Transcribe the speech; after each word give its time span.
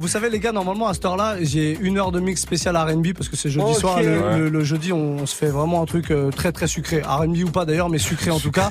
Vous 0.00 0.06
savez 0.06 0.30
les 0.30 0.38
gars, 0.38 0.52
normalement 0.52 0.86
à 0.86 0.94
cette 0.94 1.04
heure-là, 1.06 1.38
j'ai 1.42 1.76
une 1.80 1.98
heure 1.98 2.12
de 2.12 2.20
mix 2.20 2.40
spécial 2.40 2.76
R&B 2.76 3.14
parce 3.14 3.28
que 3.28 3.34
c'est 3.34 3.50
jeudi 3.50 3.74
soir. 3.74 4.00
Le, 4.00 4.20
Ouais. 4.20 4.38
le- 4.38 4.48
le 4.48 4.62
jeudi, 4.62 4.92
on, 4.92 5.26
se 5.26 5.34
fait 5.34 5.48
vraiment 5.48 5.82
un 5.82 5.86
truc 5.86 6.12
euh, 6.12 6.30
très 6.30 6.52
très 6.52 6.68
sucré. 6.68 7.02
R&B 7.02 7.38
ou 7.44 7.50
pas 7.50 7.64
d'ailleurs, 7.64 7.88
mais 7.88 7.98
sucré 7.98 8.30
en 8.30 8.38
tout 8.38 8.52
cas. 8.52 8.70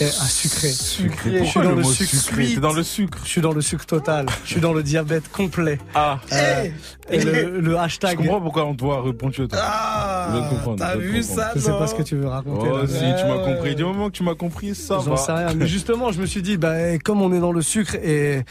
Et, 0.00 0.04
ah, 0.06 0.24
sucré. 0.24 0.66
Sucré. 0.72 1.38
Je 1.38 1.44
suis 1.44 1.60
dans 1.60 1.70
le 1.70 1.76
le 1.76 1.84
sucre. 1.84 2.10
sucré 2.16 2.46
T'es 2.54 2.60
dans 2.60 2.72
le 2.72 2.82
sucre. 2.82 3.18
Je 3.22 3.28
suis 3.28 3.40
dans 3.40 3.52
le 3.52 3.60
sucre 3.60 3.86
total. 3.86 4.26
Je 4.44 4.50
suis 4.50 4.60
dans 4.60 4.72
le 4.72 4.82
diabète 4.82 5.30
complet. 5.30 5.78
Ah. 5.94 6.18
Euh, 6.32 6.66
et 7.08 7.20
le, 7.22 7.60
le 7.60 7.78
hashtag. 7.78 8.18
Je 8.18 8.24
comprends 8.24 8.40
pourquoi 8.40 8.64
on 8.66 8.74
doit 8.74 9.00
répondre 9.00 9.32
toi. 9.32 9.46
Ah, 9.52 10.26
t'as 10.32 10.40
vu 10.40 10.48
comprendre. 10.56 10.78
ça, 11.22 11.52
Je 11.54 11.60
sais 11.60 11.70
pas 11.70 11.86
ce 11.86 11.94
que 11.94 12.02
tu 12.02 12.16
veux 12.16 12.26
raconter. 12.26 12.68
Oh, 12.68 12.78
là. 12.78 12.86
si, 12.88 12.98
tu 12.98 13.28
m'as 13.28 13.38
compris. 13.44 13.76
Du 13.76 13.84
moment 13.84 14.08
que 14.08 14.16
tu 14.16 14.24
m'as 14.24 14.34
compris, 14.34 14.74
ça 14.74 14.98
J'en 15.04 15.12
va. 15.12 15.16
sais 15.18 15.30
rien. 15.30 15.54
Mais 15.54 15.68
justement, 15.68 16.10
je 16.10 16.20
me 16.20 16.26
suis 16.26 16.42
dit, 16.42 16.56
bah, 16.56 16.98
comme 16.98 17.22
on 17.22 17.32
est 17.32 17.38
dans 17.38 17.52
le 17.52 17.62
sucre 17.62 17.94
et, 17.94 18.42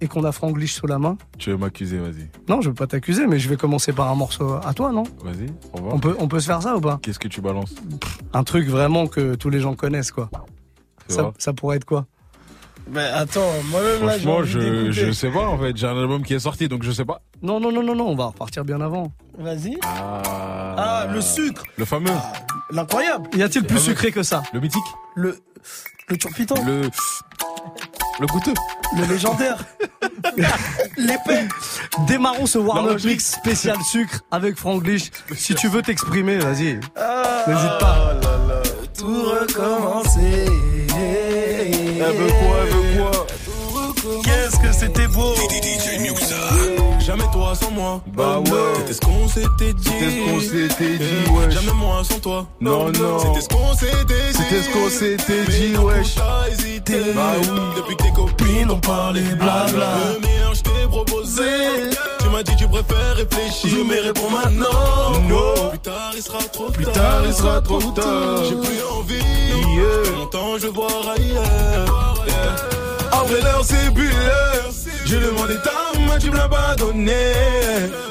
et 0.00 0.06
qu'on 0.08 0.24
a 0.24 0.32
Franglish 0.32 0.74
sous 0.74 0.86
la 0.86 0.98
main. 0.98 1.16
Tu 1.38 1.50
veux 1.50 1.56
m'accuser, 1.56 1.98
vas-y. 1.98 2.28
Non, 2.48 2.60
je 2.60 2.68
veux 2.68 2.74
pas 2.74 2.86
t'accuser, 2.86 3.26
mais 3.26 3.38
je 3.38 3.48
vais 3.48 3.56
commencer 3.56 3.92
par 3.92 4.08
un 4.10 4.14
morceau 4.14 4.54
à 4.64 4.72
toi, 4.74 4.92
non? 4.92 5.02
Vas-y, 5.22 5.46
au 5.72 5.76
revoir. 5.76 5.94
on 5.94 5.98
peut, 5.98 6.16
on 6.18 6.28
peut 6.28 6.40
se 6.40 6.46
faire 6.46 6.62
ça 6.62 6.76
ou 6.76 6.80
pas? 6.80 6.98
Qu'est-ce 7.02 7.18
que 7.18 7.28
tu 7.28 7.40
balances? 7.40 7.74
Un 8.32 8.44
truc 8.44 8.68
vraiment 8.68 9.06
que 9.06 9.34
tous 9.34 9.50
les 9.50 9.60
gens 9.60 9.74
connaissent, 9.74 10.10
quoi. 10.12 10.30
Ça, 11.08 11.52
pourrait 11.52 11.76
être 11.76 11.84
quoi? 11.84 12.06
Mais 12.90 13.04
attends, 13.04 13.50
moi-même 13.70 14.06
là, 14.06 14.12
Franchement, 14.12 14.42
je, 14.44 14.90
je 14.92 15.12
sais 15.12 15.30
pas 15.30 15.46
en 15.46 15.58
fait. 15.58 15.76
J'ai 15.76 15.86
un 15.86 15.98
album 15.98 16.22
qui 16.22 16.32
est 16.32 16.38
sorti 16.38 16.68
donc 16.68 16.82
je 16.84 16.90
sais 16.90 17.04
pas. 17.04 17.20
Non, 17.42 17.60
non, 17.60 17.70
non, 17.70 17.82
non, 17.82 17.94
non, 17.94 18.08
on 18.08 18.14
va 18.16 18.26
repartir 18.26 18.64
bien 18.64 18.80
avant. 18.80 19.12
Vas-y. 19.38 19.76
Ah, 19.84 20.74
Ah, 20.78 21.06
le 21.12 21.20
sucre. 21.20 21.62
Le 21.76 21.84
fameux. 21.84 22.10
L'incroyable. 22.70 23.28
Y 23.36 23.42
a-t-il 23.42 23.66
plus 23.66 23.78
sucré 23.78 24.10
que 24.10 24.22
ça? 24.22 24.42
Le 24.54 24.60
mythique. 24.60 24.80
Le. 25.16 25.38
Le 26.08 26.16
turpitant. 26.16 26.54
Le. 26.64 26.88
Le 28.20 28.26
goûteux. 28.26 28.54
Le 28.96 29.04
légendaire. 29.06 29.58
L'épée. 30.96 31.46
Démarrons 32.06 32.46
ce 32.46 32.58
L'enregistré. 32.58 33.10
Mix 33.12 33.32
spécial 33.32 33.76
sucre 33.82 34.20
avec 34.30 34.56
Franglish. 34.56 35.10
Si 35.36 35.54
tu 35.54 35.68
veux 35.68 35.82
t'exprimer, 35.82 36.38
vas-y. 36.38 36.80
Ah, 36.96 37.44
N'hésite 37.46 37.78
pas. 37.80 38.14
là 38.20 38.38
là. 38.48 38.62
Tout 38.98 39.22
recommencer. 39.22 40.46
Elle 42.00 42.16
veut 42.16 42.28
quoi 42.28 42.56
Elle 42.64 42.72
veut 42.74 43.02
quoi? 43.02 43.26
Qu'est-ce 44.24 44.58
que 44.60 44.72
c'était 44.72 45.06
beau. 45.08 45.34
Sans 47.60 47.70
moi. 47.70 48.00
Bah 48.14 48.38
ouais. 48.38 48.50
C'était 48.76 48.92
ce 48.92 49.00
qu'on 49.00 49.28
s'était 49.28 49.72
dit. 49.72 49.84
C'était 49.84 50.10
ce 50.10 50.30
qu'on 50.30 50.40
s'était 50.40 50.98
dit, 50.98 51.30
wesh. 51.32 51.54
Jamais 51.54 51.72
moi 51.72 52.02
sans 52.04 52.18
toi. 52.20 52.46
Non, 52.60 52.90
non. 52.90 53.18
C'était 53.18 53.40
ce 53.40 53.48
qu'on 53.48 53.74
s'était 53.74 54.04
dit. 54.06 54.32
C'était 54.32 54.62
ce 54.62 54.70
qu'on 54.70 54.88
s'était 54.88 55.44
dit, 55.46 55.76
wesh. 55.76 56.14
T'as 56.14 56.48
hésité? 56.52 57.12
Bah 57.14 57.32
oui. 57.40 57.48
Depuis 57.76 57.96
que 57.96 58.02
tes 58.02 58.12
copines 58.12 58.70
ont 58.70 58.80
parlé 58.80 59.20
blabla. 59.20 59.88
Le 60.14 60.20
meilleur, 60.26 60.54
je 60.54 60.62
t'ai 60.62 60.86
proposé. 60.88 61.42
Tu 62.20 62.28
m'as 62.28 62.42
dit, 62.42 62.56
tu 62.56 62.68
préfères 62.68 63.16
réfléchir. 63.16 63.84
Mais 63.88 64.00
réponds 64.00 64.30
maintenant. 64.30 65.20
Non. 65.28 65.70
Plus 65.70 65.78
tard, 65.78 66.12
il 66.14 66.22
sera 66.22 66.38
trop 66.38 66.64
tard. 66.66 66.72
Plus 66.72 66.84
tard, 66.86 67.22
il 67.26 67.32
sera 67.32 67.60
trop 67.60 67.80
tard. 67.80 68.44
J'ai 68.44 68.56
plus 68.56 68.82
envie. 68.96 69.14
Yeah. 69.74 70.12
Longtemps, 70.16 70.58
je 70.58 70.66
vais 70.66 70.72
voir 70.72 70.90
ailleurs. 71.16 72.24
Après 73.12 73.40
l'heure, 73.40 73.64
c'est 73.64 73.94
l'heure. 73.94 74.27
J'ai 75.08 75.20
demandé 75.20 75.54
ta 75.64 75.98
main, 76.00 76.18
tu 76.18 76.30
me 76.30 76.36
l'as 76.36 76.48
pas 76.50 76.74
donné. 76.76 77.16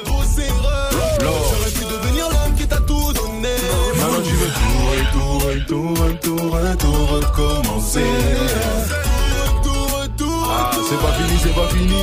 Grosse 0.03 0.39
erreur. 0.39 0.89
J'aurais 1.21 1.69
pu 1.69 1.83
devenir 1.85 2.25
l'homme 2.27 2.55
qui 2.57 2.67
t'a 2.67 2.77
tout 2.77 3.13
donné. 3.13 3.53
Maintenant 3.97 4.23
tu 4.25 4.33
veux 4.33 4.51
tout, 5.13 5.37
retour, 5.37 5.91
retour, 6.03 6.51
retour, 6.53 7.09
recommencer. 7.09 8.01
Retour, 9.45 10.01
retour, 10.01 10.51
Ah, 10.51 10.71
c'est 10.89 10.97
pas 10.99 11.13
fini, 11.13 11.39
c'est 11.43 11.53
pas 11.53 11.67
fini. 11.69 12.01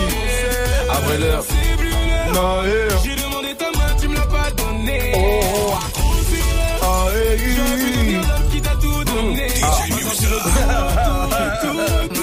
Après 0.88 1.18
l'heure. 1.18 1.42
c'est 1.48 1.76
plus 1.76 1.90
l'heure. 1.90 2.32
Non. 2.34 2.62
J'ai 3.02 3.16
demandé 3.16 3.54
ta 3.58 3.70
main, 3.76 3.96
tu 4.00 4.06
me 4.06 4.14
l'as 4.14 4.26
pas 4.26 4.50
donné. 4.56 5.12
Oh. 5.16 5.74
Grosse 5.92 6.34
erreur. 6.38 6.78
Ah, 6.82 7.06
hey. 7.16 7.38
J'aurais 7.56 7.78
pu 7.78 7.90
devenir 7.90 8.20
l'homme 8.20 8.48
qui 8.52 8.60
t'a 8.62 8.74
tout 8.80 9.02
donné. 9.04 9.48
Maintenant 11.34 12.13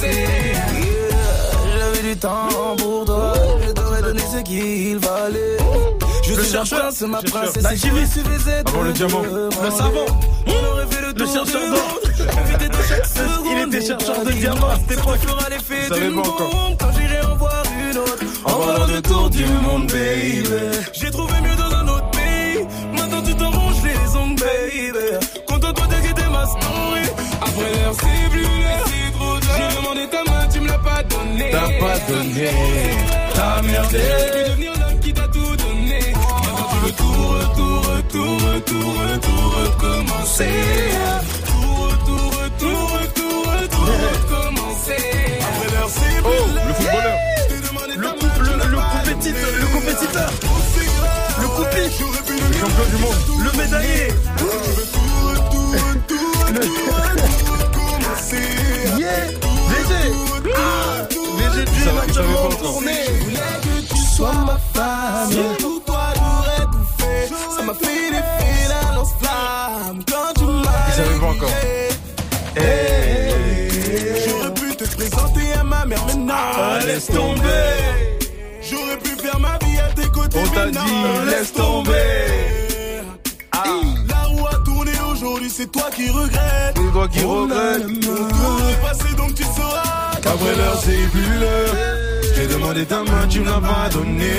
recommencer. 0.00 0.54
J'avais 1.78 2.08
du 2.08 2.16
temps 2.18 2.48
pour 2.78 3.04
toi. 3.04 3.32
Je 3.66 3.72
t'aurais 3.72 4.02
donné 4.02 4.20
ce 4.20 4.38
qu'il 4.42 4.98
valait. 4.98 5.56
Je 6.24 6.34
Le 6.34 6.42
suis 6.42 6.52
chercheur. 6.52 6.80
prince, 6.80 7.00
ma 7.02 7.20
Chercheur. 7.20 7.40
princesse. 7.42 7.62
La 7.62 7.72
il 7.74 7.78
suffisait 8.06 8.62
Avant 8.66 8.82
le 8.82 8.92
diamant. 8.92 9.22
Le 9.22 9.70
savon. 9.70 10.06
On 10.46 10.72
aurait 10.72 10.86
fait 10.90 11.02
le 11.02 11.12
Le 11.12 11.26
chercheur 11.26 11.70
d'or. 11.70 12.00
Il 13.52 13.58
était 13.68 13.86
chercheur 13.86 14.20
de 14.20 14.24
Pas 14.24 14.32
diamants 14.32 14.68
à 14.68 14.76
cette 14.76 14.98
époque. 14.98 15.18
fera 15.26 15.48
l'effet 15.48 15.94
d'une 15.94 16.14
pas 16.16 16.22
bombe 16.28 16.76
quand 16.78 16.92
j'irai 16.98 17.20
en 17.26 17.36
voir 17.36 17.62
une 17.90 17.98
autre. 17.98 18.18
En 18.44 18.52
volant 18.58 18.86
le 18.86 19.02
tour 19.02 19.30
du 19.30 19.44
monde, 19.44 19.86
baby. 19.88 20.44
J'ai 20.92 21.10
trouvé 21.10 21.32
mieux 21.42 21.56
dans 21.56 21.74
un 21.76 21.88
autre 21.88 22.10
pays. 22.10 22.64
Maintenant 22.96 23.22
tu 23.22 23.34
t'arranges 23.34 23.82
les 23.82 24.16
ongles, 24.16 24.40
baby. 24.40 25.26
Contente-toi 25.46 25.86
de 25.86 26.30
ma 26.30 26.46
story. 26.46 27.02
Après 27.40 27.72
l'heure, 27.74 27.94
c'est 27.98 28.30
plus 28.30 28.46
T'as 31.10 31.70
pas 31.80 31.98
donné. 32.08 32.50
T'as 33.34 33.62
merdé. 33.62 33.98
Pu 33.98 34.04
devenir 34.50 34.72
l'homme 34.80 35.00
qui 35.00 35.12
t'a 35.12 35.26
tout 35.28 35.56
donné. 35.56 36.00
Maintenant 36.14 36.68
tu 36.70 36.76
veux 36.84 36.92
tout, 36.92 37.04
retour, 37.34 37.78
retour, 37.90 38.32
retour, 38.52 38.90
retour, 39.10 39.40
recommencer. 39.60 40.58
Tout, 41.46 41.74
retour, 41.84 42.24
retour, 42.42 42.80
retour, 43.52 43.86
recommencer. 44.10 45.04
Après 45.40 45.68
Oh, 46.24 46.28
le 46.68 46.74
footballeur. 46.74 47.18
Je 47.48 47.96
Le, 47.96 48.54
le, 48.70 48.78
compétiteur. 48.78 49.50
Le 49.60 49.66
compétiteur. 49.66 50.30
Le 51.40 51.46
pu 52.26 52.34
Le 52.48 52.54
champion 52.58 52.86
du 52.90 52.98
monde. 53.02 53.20
Le 53.44 53.50
médaillé. 53.58 54.08
Tout, 54.38 54.46
retour, 54.46 55.10
retour, 55.90 56.28
retour, 56.46 56.94
recommencer. 57.58 58.46
Ah. 60.56 61.08
Il 61.12 61.84
savait 61.84 62.32
pas 62.34 62.38
encore. 62.38 62.58
tourné. 62.58 62.92
Tu 63.88 63.96
sois 64.16 64.32
ma 64.46 64.58
femme. 64.74 65.30
Pour 65.60 65.84
toi, 65.84 66.12
j'aurais 66.14 66.66
tout 66.66 66.86
fait. 66.98 67.28
Ça 67.56 67.62
m'a 67.62 67.74
fait 67.74 68.10
l'effet 68.10 68.68
d'un 68.68 68.94
lance-flamme. 68.96 70.00
Quand 70.06 70.32
tu 70.36 70.44
m'as. 70.44 70.88
Il 70.88 70.94
savait 70.94 71.18
pas 71.18 71.26
encore. 71.26 71.50
J'aurais 74.26 74.54
pu 74.54 74.76
te 74.76 74.96
présenter 74.96 75.52
à 75.58 75.64
ma 75.64 75.84
mère, 75.86 76.04
mais 76.06 76.14
non, 76.14 76.86
laisse 76.86 77.06
tomber. 77.06 77.76
J'aurais 78.62 78.98
pu 78.98 79.10
faire 79.20 79.38
ma 79.40 79.58
vie 79.64 79.78
à 79.78 79.92
tes 79.94 80.08
côtés, 80.08 80.38
On 80.38 80.48
t'a 80.54 80.66
mais 80.66 80.72
non, 80.72 80.84
dit, 80.84 81.30
laisse 81.30 81.52
tomber. 81.52 82.39
C'est 85.60 85.72
toi 85.72 85.90
qui 85.94 86.08
regrettes. 86.08 86.76
C'est 86.76 86.92
toi 86.92 87.08
qui 87.08 87.20
regrette. 87.20 88.00
Tout 88.00 88.60
est 88.70 88.80
passé, 88.82 89.14
donc 89.16 89.34
tu 89.34 89.42
sauras 89.42 90.10
qu'après 90.22 90.56
l'heure, 90.56 90.80
c'est 90.82 91.10
plus 91.12 91.38
l'heure. 91.38 91.74
J'ai 92.34 92.46
demandé 92.46 92.86
ta 92.86 93.02
main, 93.02 93.26
tu 93.28 93.40
me 93.40 93.46
l'as 93.46 93.60
pas 93.60 93.88
donné. 93.92 94.32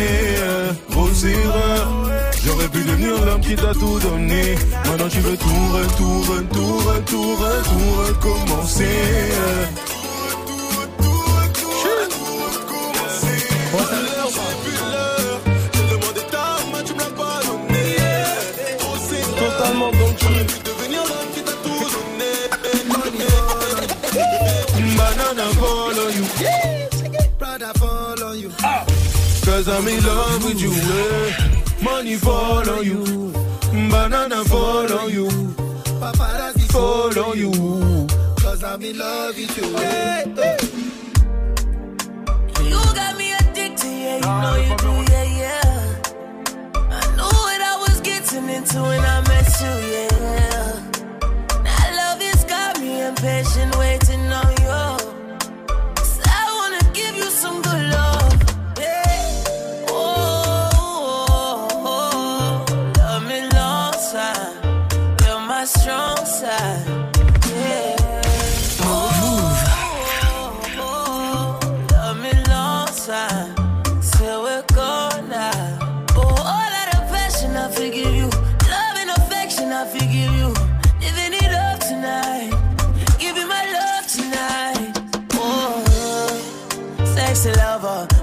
Grosse 0.90 1.24
erreur. 1.26 2.10
J'aurais 2.44 2.68
pu 2.70 2.84
devenir 2.84 3.26
l'homme 3.26 3.42
qui 3.42 3.56
t'a 3.56 3.74
tout 3.74 4.00
donné. 4.00 4.56
Maintenant 4.86 5.10
tu 5.10 5.20
veux 5.20 5.38
tout, 5.38 5.68
retour, 5.74 6.36
retour, 6.36 6.94
retour, 6.94 7.38
retour, 7.38 8.08
recommencer. 8.08 8.86
Banana 25.34 25.54
follow 25.54 26.08
you. 26.10 26.26
Yeah, 26.42 26.90
Brother, 27.40 27.72
follow 27.76 28.34
you. 28.34 28.50
Cause 28.50 29.68
I'm 29.70 29.88
in 29.88 30.04
love 30.06 30.44
with 30.44 30.60
you. 30.62 30.72
eh. 30.74 31.62
Money 31.82 32.16
follow 32.18 32.82
you. 32.82 33.32
Banana 33.90 34.44
follow 34.44 35.08
you. 35.08 35.28
Paparazzi 36.02 36.70
Follow 36.70 37.34
you. 37.34 37.52
Cause 38.42 38.62
I'm 38.62 38.82
in 38.84 38.98
love 38.98 39.38
with 39.38 39.58
you. 39.58 39.78
Hey, 39.78 40.26
hey. 40.36 40.58
You 42.68 42.76
got 42.94 43.16
me 43.18 43.32
addicted, 43.32 43.88
yeah, 43.88 44.16
you 44.18 44.42
know 44.42 44.56
you 44.58 44.76
do, 44.84 45.12
yeah, 45.14 45.24
yeah. 45.40 46.02
I 46.92 47.16
knew 47.16 47.24
what 47.24 47.62
I 47.62 47.78
was 47.88 48.02
getting 48.02 48.50
into 48.50 48.82
when 48.82 49.00
I 49.00 49.22
met 49.30 49.48
you, 49.62 49.76
yeah. 49.96 50.90
That 51.64 51.90
love 51.96 52.20
has 52.22 52.44
got 52.44 52.80
me 52.82 53.02
impatient, 53.02 53.78
waiting 53.78 54.01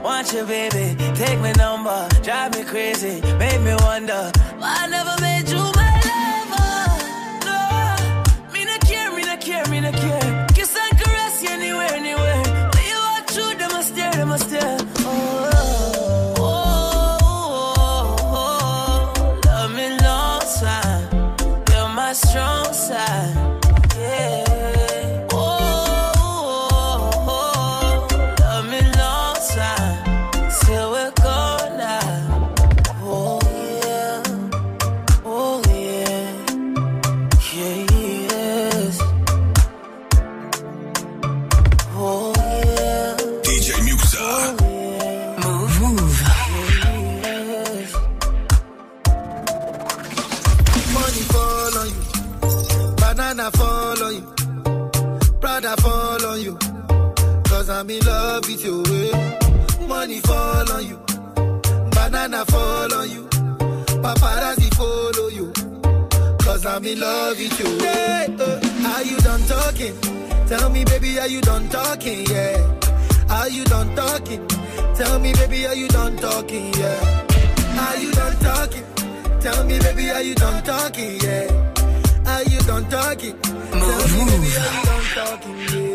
Want 0.02 0.32
you, 0.32 0.44
baby, 0.46 0.96
take 1.14 1.38
my 1.40 1.52
number, 1.52 2.08
drive 2.22 2.54
me 2.56 2.64
crazy, 2.64 3.20
make 3.38 3.60
me 3.60 3.74
wonder 3.82 4.30
why 4.58 4.74
I 4.82 4.86
never 4.88 5.16
made 5.20 5.48
you 5.48 5.62
my 5.78 5.90
lover. 6.08 6.68
No, 7.46 8.52
me 8.52 8.64
not 8.64 8.80
care, 8.80 9.10
me 9.12 9.22
not 9.22 9.40
care, 9.40 9.66
me 9.68 9.80
not 9.80 9.94
care. 9.94 10.46
Kiss 10.54 10.76
and 10.76 10.98
caress 10.98 11.42
you 11.42 11.50
anywhere, 11.50 11.92
anywhere. 11.92 12.42
When 12.74 12.84
you 12.90 12.98
walk 13.08 13.26
through, 13.28 13.54
them 13.58 13.72
I 13.72 13.82
stare, 13.82 14.12
them 14.12 14.32
I 14.32 14.36
stare. 14.38 14.77
I'm 66.78 66.86
in 66.86 67.00
love 67.00 67.36
with 67.36 67.58
you. 67.58 67.76
Yeah, 67.84 68.28
uh, 68.38 68.94
are 68.94 69.02
you 69.02 69.16
done 69.16 69.40
talking? 69.48 69.98
Tell 70.46 70.70
me, 70.70 70.84
baby, 70.84 71.18
are 71.18 71.26
you 71.26 71.40
done 71.40 71.68
talking? 71.70 72.24
Yeah. 72.26 72.78
Are 73.28 73.48
you 73.48 73.64
done 73.64 73.96
talking? 73.96 74.46
Tell 74.94 75.18
me, 75.18 75.32
baby, 75.32 75.66
are 75.66 75.74
you 75.74 75.88
done 75.88 76.16
talking? 76.18 76.72
Yeah. 76.74 77.26
Are 77.80 77.96
you 77.98 78.12
done 78.12 78.36
talking? 78.36 78.84
Tell 79.40 79.64
me, 79.64 79.80
baby, 79.80 80.10
are 80.10 80.22
you 80.22 80.36
done 80.36 80.62
talking? 80.62 81.20
Yeah. 81.20 81.50
Are 82.26 82.44
you 82.44 82.60
done 82.60 82.88
talking? 82.88 83.34
Move, 83.34 83.72
Tell 83.72 84.14
me, 84.14 84.24
baby, 84.30 84.54
are 84.54 84.70
you 84.70 84.84
done 84.84 85.04
talking? 85.16 85.58
Yeah. 85.58 85.87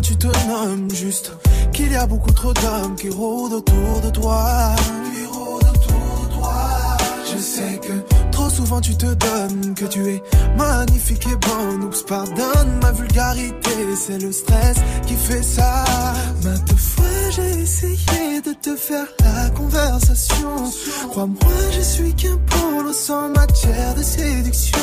Tu 0.00 0.16
te 0.16 0.26
nommes, 0.48 0.90
juste 0.90 1.32
qu'il 1.72 1.92
y 1.92 1.96
a 1.96 2.06
beaucoup 2.06 2.32
trop 2.32 2.52
d'hommes 2.52 2.96
qui 2.96 3.08
rôdent 3.10 3.54
autour 3.54 4.00
de 4.02 4.10
toi. 4.10 4.74
Qui 5.14 5.26
rôdent 5.26 5.68
autour 5.68 6.28
de 6.28 6.34
toi. 6.34 6.96
Je 7.32 7.40
sais 7.40 7.80
que 7.80 8.30
trop 8.30 8.48
souvent 8.48 8.80
tu 8.80 8.96
te 8.96 9.06
donnes, 9.06 9.74
que 9.74 9.84
tu 9.84 10.08
es 10.08 10.22
magnifique 10.56 11.26
et 11.26 11.36
bonne. 11.36 11.84
Oups, 11.84 12.02
pardonne 12.04 12.80
ma 12.80 12.92
vulgarité, 12.92 13.70
c'est 13.96 14.18
le 14.18 14.32
stress 14.32 14.76
qui 15.06 15.14
fait 15.14 15.42
ça. 15.42 15.84
Maintes 16.42 16.78
fois 16.78 17.04
j'ai 17.34 17.62
essayé 17.62 18.31
de 18.64 18.76
faire 18.76 19.06
la 19.24 19.50
conversation. 19.50 20.70
Crois-moi, 21.10 21.52
je 21.72 21.80
suis 21.80 22.14
qu'un 22.14 22.38
polo 22.46 22.92
sans 22.92 23.28
matière 23.30 23.94
de 23.96 24.02
séduction. 24.02 24.78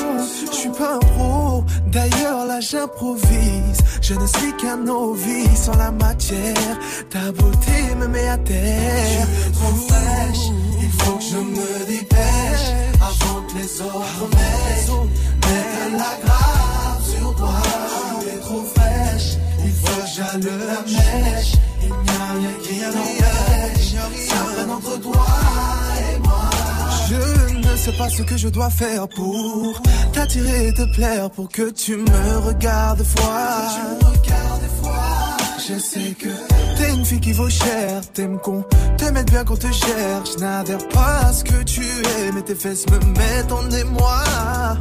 Je 0.52 0.56
suis 0.56 0.70
pas 0.70 0.96
un 0.96 1.00
pro, 1.00 1.64
d'ailleurs 1.88 2.46
là 2.46 2.60
j'improvise. 2.60 3.80
Je 4.02 4.16
ne 4.16 4.26
suis 4.26 4.54
qu'un 4.58 4.78
novice 4.78 5.70
en 5.70 5.78
la 5.78 5.92
matière. 5.92 6.78
Ta 7.10 7.32
beauté 7.32 7.96
me 7.98 8.08
met 8.08 8.28
à 8.28 8.38
terre. 8.38 9.28
Trop 9.54 9.76
fraîche, 9.88 10.46
il 10.82 10.92
faut 11.00 11.18
que 11.18 11.24
je 11.24 11.38
me 11.38 11.86
dépêche 11.86 12.68
avant 13.02 13.42
que 13.48 13.58
les 13.60 13.82
autres 13.82 14.28
m'aident. 14.34 15.10
Mets 15.46 15.98
la 15.98 16.14
grave 16.26 17.02
sur 17.18 17.36
toi, 17.36 17.62
tu 18.22 18.28
es 18.28 18.40
trop 18.40 18.64
fraîche. 18.76 19.38
Il 19.64 19.72
faut 19.72 20.02
que 20.02 20.08
j'allume 20.16 20.66
la 20.68 20.82
mèche. 20.82 21.54
Il 21.82 21.88
n'y 21.88 21.94
a 21.94 22.34
rien 22.34 22.54
qui 22.62 22.80
n'empêche. 22.82 23.59
Je 27.10 27.56
ne 27.56 27.78
sais 27.78 27.92
pas 27.94 28.10
ce 28.10 28.22
que 28.24 28.38
je 28.38 28.50
dois 28.50 28.70
faire 28.70 29.08
pour 29.08 29.82
t'attirer 30.14 30.68
et 30.68 30.74
te 30.74 30.94
plaire, 30.96 31.30
pour 31.32 31.50
que 31.50 31.70
tu 31.72 31.96
me 31.98 32.38
regardes 32.48 33.04
fois. 33.04 34.59
Je 35.72 35.78
sais 35.78 36.16
que 36.18 36.30
t'es 36.78 36.90
une 36.96 37.06
fille 37.06 37.20
qui 37.20 37.32
vaut 37.32 37.50
cher, 37.50 38.02
t'aimes 38.16 38.40
qu'on 38.40 38.64
te 38.98 39.06
mette 39.12 39.30
bien 39.30 39.44
qu'on 39.44 39.56
te. 39.56 39.68
Je 39.68 40.40
n'adhère 40.40 40.88
pas 40.88 41.20
à 41.28 41.34
ce 41.34 41.44
que 41.44 41.62
tu 41.64 41.82
es, 41.82 42.32
mais 42.34 42.42
tes 42.42 42.56
fesses 42.56 42.86
me 42.90 42.98
mettent 42.98 43.52
en 43.52 43.70
émoi. 43.70 44.24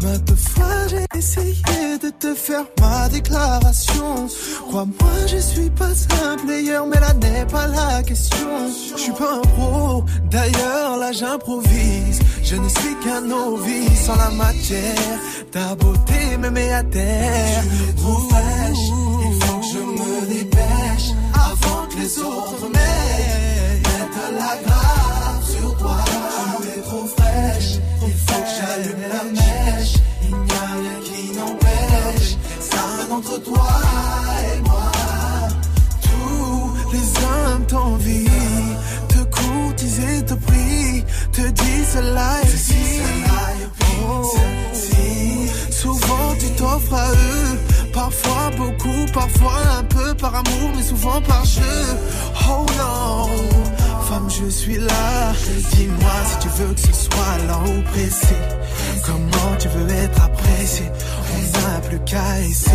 Maintes 0.02 0.34
fois 0.34 0.86
j'ai 0.88 1.18
essayé 1.18 1.98
de 2.02 2.08
te 2.08 2.34
faire 2.34 2.64
ma 2.80 3.06
déclaration. 3.10 4.28
Crois-moi, 4.68 5.26
je 5.26 5.36
suis 5.36 5.68
pas 5.68 5.92
un 6.24 6.36
player, 6.38 6.80
mais 6.90 7.00
là 7.00 7.12
n'est 7.12 7.44
pas 7.44 7.66
la 7.66 8.02
question. 8.02 8.48
Je 8.96 8.98
suis 8.98 9.12
pas 9.12 9.34
un 9.34 9.40
pro, 9.40 10.04
d'ailleurs 10.30 10.96
là 10.96 11.12
j'improvise. 11.12 12.20
Je 12.42 12.56
ne 12.56 12.68
suis 12.68 12.96
qu'un 13.04 13.20
novice 13.20 14.08
en 14.08 14.16
la 14.16 14.30
matière. 14.30 15.18
Ta 15.52 15.74
beauté 15.74 16.38
me 16.38 16.48
met 16.48 16.72
à 16.72 16.82
terre. 16.82 17.62
Trop 17.98 18.22
On 62.10 62.67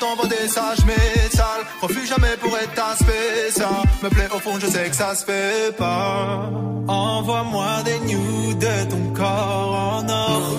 t'envoie 0.00 0.28
des 0.28 0.48
sages, 0.48 0.84
mais 0.86 1.28
sales. 1.36 1.64
Refuse 1.82 2.08
jamais 2.08 2.36
pour 2.40 2.56
être 2.58 2.74
ta 2.74 2.96
spécial. 2.96 3.82
Me 4.02 4.08
plaît 4.08 4.28
au 4.34 4.40
fond, 4.40 4.58
je 4.58 4.66
sais 4.66 4.88
que 4.90 4.96
ça 4.96 5.14
se 5.14 5.24
fait 5.24 5.76
pas. 5.76 6.50
Envoie-moi 6.88 7.82
des 7.84 8.00
nudes 8.00 8.58
de 8.58 8.90
ton 8.92 9.04
corps 9.14 9.98
en 9.98 10.08
or. 10.08 10.56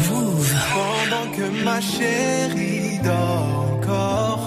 Pendant 0.77 1.27
que 1.35 1.45
ma 1.65 1.81
chérie 1.81 2.99
dort 3.03 3.65
encore. 3.73 4.43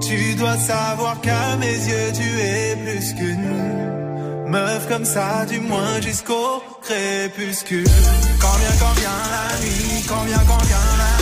Tu 0.00 0.34
dois 0.34 0.56
savoir 0.56 1.20
qu'à 1.20 1.56
mes 1.56 1.78
yeux, 1.90 2.12
tu 2.14 2.28
es 2.40 2.76
plus 2.76 3.12
qu'une 3.14 3.90
meuf 4.48 4.88
comme 4.88 5.04
ça, 5.04 5.44
du 5.46 5.60
moins 5.60 6.00
jusqu'au 6.00 6.62
crépuscule. 6.82 7.84
Quand 8.40 8.56
vient, 8.60 8.76
quand 8.80 8.94
vient 9.00 9.22
la 9.36 9.64
nuit, 9.64 10.04
quand 10.08 10.22
vient, 10.24 10.44
quand 10.48 10.64
vient 10.64 10.96
la 10.98 11.10
nuit. 11.18 11.19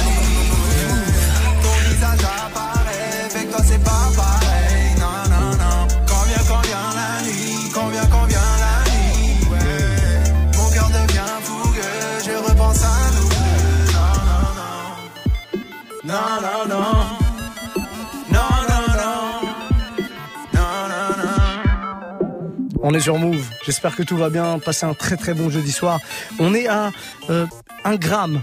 C'est 3.64 3.82
pas 3.82 4.10
pareil. 4.16 4.94
Non, 4.98 5.18
non, 5.30 5.50
non. 5.56 5.88
Quand 6.06 6.24
vient, 6.26 6.44
quand 6.48 6.62
vient 6.66 6.90
la 6.94 7.22
nuit, 7.26 7.70
quand 7.74 7.88
vient, 7.88 8.06
quand 8.06 8.24
vient 8.26 8.50
la 8.64 8.76
nuit. 8.90 9.46
Ouais. 9.50 10.56
Mon 10.56 10.68
cœur 10.70 10.88
devient 10.88 11.34
fougueux, 11.42 12.20
je 12.24 12.34
repense 12.50 12.82
à 12.82 12.96
nous 13.16 13.28
deux. 13.28 13.68
Non, 16.04 16.14
non, 16.40 16.60
non. 16.68 16.92
Non, 18.30 18.50
non, 18.68 18.82
non. 18.96 19.28
On 22.80 22.94
est 22.94 23.00
sur 23.00 23.18
Move. 23.18 23.44
J'espère 23.66 23.94
que 23.94 24.02
tout 24.02 24.16
va 24.16 24.30
bien. 24.30 24.58
Passez 24.58 24.86
un 24.86 24.94
très 24.94 25.16
très 25.16 25.34
bon 25.34 25.50
jeudi 25.50 25.72
soir. 25.72 26.00
On 26.38 26.54
est 26.54 26.68
à 26.68 26.90
euh, 27.28 27.44
un 27.84 27.96
gramme, 27.96 28.40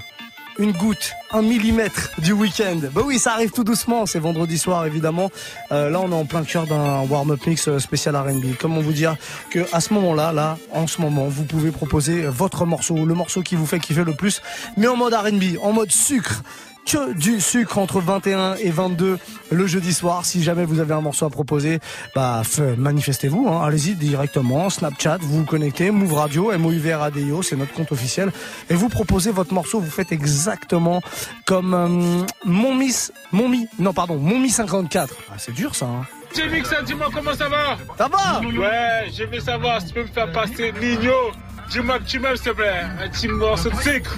une 0.57 0.71
goutte, 0.71 1.13
un 1.31 1.41
millimètre 1.41 2.11
du 2.19 2.31
week-end. 2.31 2.79
Bah 2.93 3.01
oui, 3.05 3.19
ça 3.19 3.33
arrive 3.33 3.51
tout 3.51 3.63
doucement. 3.63 4.05
C'est 4.05 4.19
vendredi 4.19 4.57
soir 4.57 4.85
évidemment. 4.85 5.31
Euh, 5.71 5.89
là, 5.89 5.99
on 6.01 6.11
est 6.11 6.15
en 6.15 6.25
plein 6.25 6.43
cœur 6.43 6.65
d'un 6.65 7.01
warm-up 7.01 7.45
mix 7.45 7.67
euh, 7.67 7.79
spécial 7.79 8.15
R&B. 8.15 8.55
Comment 8.59 8.81
vous 8.81 8.93
dire 8.93 9.17
que 9.49 9.65
à 9.73 9.81
ce 9.81 9.93
moment-là, 9.93 10.31
là, 10.31 10.57
en 10.71 10.87
ce 10.87 11.01
moment, 11.01 11.27
vous 11.27 11.43
pouvez 11.43 11.71
proposer 11.71 12.23
votre 12.23 12.65
morceau, 12.65 13.05
le 13.05 13.13
morceau 13.13 13.41
qui 13.41 13.55
vous 13.55 13.65
fait 13.65 13.79
kiffer 13.79 14.03
le 14.03 14.13
plus, 14.13 14.41
mais 14.77 14.87
en 14.87 14.95
mode 14.95 15.13
R&B, 15.13 15.57
en 15.61 15.73
mode 15.73 15.91
sucre 15.91 16.43
que 16.85 17.13
du 17.13 17.41
sucre 17.41 17.77
entre 17.77 17.99
21 17.99 18.55
et 18.55 18.69
22 18.69 19.17
le 19.51 19.67
jeudi 19.67 19.93
soir. 19.93 20.25
Si 20.25 20.43
jamais 20.43 20.65
vous 20.65 20.79
avez 20.79 20.93
un 20.93 21.01
morceau 21.01 21.25
à 21.25 21.29
proposer, 21.29 21.79
bah 22.15 22.43
manifestez-vous. 22.77 23.47
Hein. 23.47 23.65
Allez-y 23.65 23.95
directement. 23.95 24.69
Snapchat, 24.69 25.17
vous 25.21 25.39
vous 25.39 25.45
connectez. 25.45 25.91
Move 25.91 26.13
Radio, 26.13 26.51
M-O-U-V-R-A-D-I-O, 26.51 27.41
c'est 27.41 27.55
notre 27.55 27.73
compte 27.73 27.91
officiel. 27.91 28.31
Et 28.69 28.75
vous 28.75 28.89
proposez 28.89 29.31
votre 29.31 29.53
morceau. 29.53 29.79
Vous 29.79 29.91
faites 29.91 30.11
exactement 30.11 31.01
comme 31.45 31.73
euh, 31.73 32.23
mon 32.45 32.75
Miss, 32.75 33.11
mon 33.31 33.49
Mi, 33.49 33.67
non 33.79 33.93
pardon, 33.93 34.17
mon 34.17 34.39
Mi 34.39 34.49
54. 34.49 35.13
Ah, 35.29 35.35
c'est 35.37 35.53
dur 35.53 35.75
ça. 35.75 35.85
Hein. 35.85 36.05
J'ai 36.35 36.47
vu 36.47 36.61
que 36.61 36.67
ça, 36.67 36.81
dis-moi 36.81 37.07
comment 37.13 37.33
ça 37.33 37.47
va 37.47 37.77
Ça 37.97 38.07
va? 38.09 38.41
Ouais, 38.41 39.09
je 39.17 39.23
veux 39.23 39.39
savoir 39.39 39.79
si 39.81 39.87
tu 39.87 39.93
peux 39.93 40.01
me 40.03 40.07
faire 40.07 40.31
passer 40.31 40.73
Nino. 40.81 41.31
Dis-moi 41.69 41.99
que 41.99 42.03
tu 42.03 42.19
m'aimes, 42.19 42.35
s'il 42.35 42.51
te 42.51 42.55
plaît. 42.55 42.81
Un 43.01 43.09
petit 43.09 43.27
morceau 43.27 43.69
de 43.69 43.75
sucre. 43.75 44.17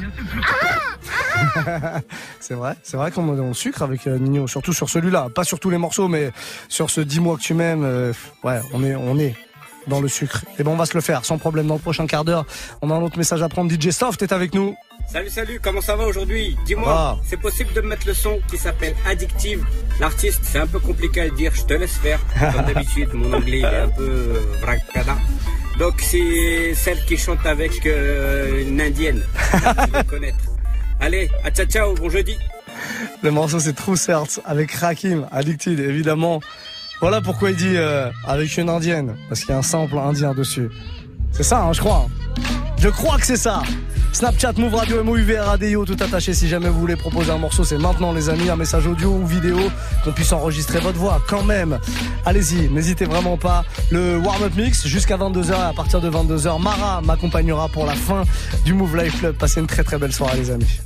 c'est 2.39 2.53
vrai, 2.53 2.75
c'est 2.83 2.97
vrai 2.97 3.11
qu'on 3.11 3.37
est 3.37 3.41
en 3.41 3.53
sucre 3.53 3.81
avec 3.81 4.07
euh, 4.07 4.17
Nino, 4.17 4.47
surtout 4.47 4.73
sur 4.73 4.89
celui-là. 4.89 5.27
Pas 5.33 5.43
sur 5.43 5.59
tous 5.59 5.69
les 5.69 5.77
morceaux, 5.77 6.07
mais 6.07 6.31
sur 6.67 6.89
ce 6.89 7.01
Dis-moi 7.01 7.37
que 7.37 7.41
tu 7.41 7.53
m'aimes, 7.53 7.83
euh, 7.83 8.13
ouais, 8.43 8.59
on 8.73 8.83
est, 8.83 8.95
on 8.95 9.17
est 9.19 9.35
dans 9.87 10.01
le 10.01 10.07
sucre. 10.07 10.43
Et 10.59 10.63
bon, 10.63 10.73
on 10.73 10.75
va 10.75 10.85
se 10.85 10.93
le 10.93 11.01
faire 11.01 11.25
sans 11.25 11.37
problème 11.37 11.67
dans 11.67 11.75
le 11.75 11.79
prochain 11.79 12.05
quart 12.07 12.25
d'heure. 12.25 12.45
On 12.81 12.91
a 12.91 12.93
un 12.93 13.01
autre 13.01 13.17
message 13.17 13.41
à 13.41 13.49
prendre. 13.49 13.71
DJ 13.71 13.89
Soft 13.91 14.21
est 14.21 14.31
avec 14.31 14.53
nous. 14.53 14.75
Salut, 15.09 15.29
salut, 15.29 15.59
comment 15.63 15.79
ça 15.79 15.95
va 15.95 16.05
aujourd'hui? 16.05 16.57
Dis-moi, 16.65 17.17
c'est 17.23 17.39
possible 17.39 17.71
de 17.73 17.79
mettre 17.79 18.05
le 18.07 18.13
son 18.13 18.41
qui 18.49 18.57
s'appelle 18.57 18.93
Addictive? 19.05 19.65
L'artiste, 20.01 20.41
c'est 20.43 20.59
un 20.59 20.67
peu 20.67 20.79
compliqué 20.79 21.21
à 21.21 21.29
dire, 21.29 21.53
je 21.55 21.63
te 21.63 21.73
laisse 21.73 21.95
faire. 21.95 22.19
Comme 22.53 22.65
d'habitude, 22.73 23.13
mon 23.13 23.31
anglais 23.31 23.61
est 23.61 23.65
un 23.65 23.87
peu 23.87 24.03
euh, 24.03 24.41
vracada. 24.61 25.15
Donc 25.79 26.01
c'est 26.01 26.73
celle 26.73 27.03
qui 27.05 27.17
chante 27.17 27.45
avec 27.45 27.85
euh, 27.85 28.63
une 28.67 28.81
indienne. 28.81 29.23
Allez, 30.99 31.29
à 31.43 31.51
ciao 31.51 31.65
ciao, 31.67 31.93
bon 31.93 32.09
jeudi. 32.09 32.35
Le 33.21 33.29
morceau 33.31 33.59
c'est 33.59 33.73
True 33.73 33.95
Certs 33.95 34.39
avec 34.45 34.71
Rakim, 34.71 35.27
Addicted 35.31 35.79
évidemment. 35.79 36.41
Voilà 36.99 37.21
pourquoi 37.21 37.51
il 37.51 37.55
dit 37.55 37.75
euh, 37.75 38.09
avec 38.25 38.57
une 38.57 38.69
indienne, 38.69 39.15
parce 39.29 39.41
qu'il 39.41 39.51
y 39.51 39.53
a 39.53 39.59
un 39.59 39.61
sample 39.61 39.97
indien 39.99 40.33
dessus. 40.33 40.69
C'est 41.31 41.43
ça, 41.43 41.61
hein, 41.61 41.73
je 41.73 41.79
crois. 41.79 42.07
Je 42.79 42.89
crois 42.89 43.19
que 43.19 43.25
c'est 43.27 43.37
ça. 43.37 43.61
Snapchat, 44.11 44.53
Move 44.57 44.73
Radio, 44.75 45.03
MOUV, 45.03 45.39
RADIO, 45.39 45.85
tout 45.85 45.97
attaché. 45.99 46.33
Si 46.33 46.47
jamais 46.47 46.69
vous 46.69 46.79
voulez 46.79 46.95
proposer 46.95 47.31
un 47.31 47.37
morceau, 47.37 47.63
c'est 47.63 47.77
maintenant, 47.77 48.11
les 48.11 48.29
amis, 48.29 48.49
un 48.49 48.55
message 48.55 48.87
audio 48.87 49.11
ou 49.11 49.25
vidéo, 49.25 49.57
qu'on 50.03 50.11
puisse 50.11 50.31
enregistrer 50.33 50.79
votre 50.79 50.97
voix 50.97 51.21
quand 51.27 51.43
même. 51.43 51.79
Allez-y, 52.25 52.69
n'hésitez 52.69 53.05
vraiment 53.05 53.37
pas. 53.37 53.63
Le 53.91 54.17
warm-up 54.17 54.53
mix 54.55 54.87
jusqu'à 54.87 55.17
22h 55.17 55.51
et 55.51 55.69
à 55.69 55.73
partir 55.73 56.01
de 56.01 56.09
22h, 56.09 56.61
Mara 56.61 57.01
m'accompagnera 57.01 57.69
pour 57.69 57.85
la 57.85 57.93
fin 57.93 58.23
du 58.65 58.73
Move 58.73 58.97
Life 58.97 59.19
Club. 59.19 59.35
Passez 59.37 59.59
une 59.59 59.67
très 59.67 59.83
très 59.83 59.97
belle 59.97 60.13
soirée, 60.13 60.37
les 60.37 60.51
amis. 60.51 60.79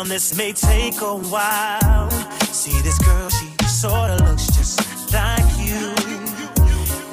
down, 0.00 0.08
this 0.08 0.36
may 0.36 0.52
take 0.52 1.00
a 1.00 1.14
while. 1.14 2.10
See 2.52 2.80
this 2.82 2.98
girl, 2.98 3.28
she 3.28 3.48
sorta 3.66 4.16
looks 4.24 4.46
just 4.56 5.12
like 5.12 5.50
you. 5.58 5.94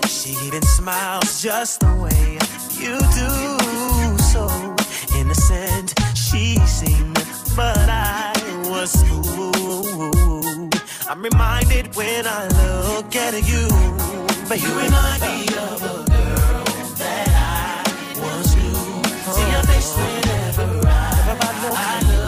She 0.08 0.32
even 0.46 0.62
smiles 0.62 1.42
just 1.42 1.80
the 1.80 1.94
way 2.04 2.38
you 2.82 2.98
do. 3.22 3.32
So 4.32 4.44
innocent 5.18 5.94
she 6.16 6.58
seemed, 6.66 7.16
but 7.56 7.90
I 7.90 8.34
was 8.70 8.92
fooled. 9.08 10.76
I'm 11.10 11.22
reminded 11.22 11.96
when 11.96 12.26
I 12.28 12.48
look 12.62 13.16
at 13.16 13.34
you, 13.52 13.68
but 14.48 14.62
you 14.62 14.70
remind 14.86 15.22
me 15.22 15.48
of 15.58 15.84
a 15.84 15.98
girl 16.16 16.64
that 17.02 17.30
I 17.30 18.20
once 18.20 18.56
knew. 18.56 19.04
See 19.36 19.52
your 19.52 19.64
face 19.64 19.92
whenever 19.98 20.88
I, 20.88 21.00
I, 21.40 22.02
I 22.02 22.12
look. 22.12 22.27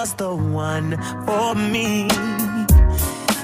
was 0.00 0.14
the 0.14 0.34
one 0.34 0.96
for 1.26 1.54
me. 1.54 2.08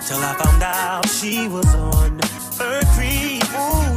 Till 0.07 0.23
I 0.31 0.33
found 0.41 0.63
out 0.63 1.07
she 1.07 1.49
was 1.49 1.75
on 1.75 2.19
her 2.59 2.81
creep. 2.95 3.45
Ooh. 3.53 3.96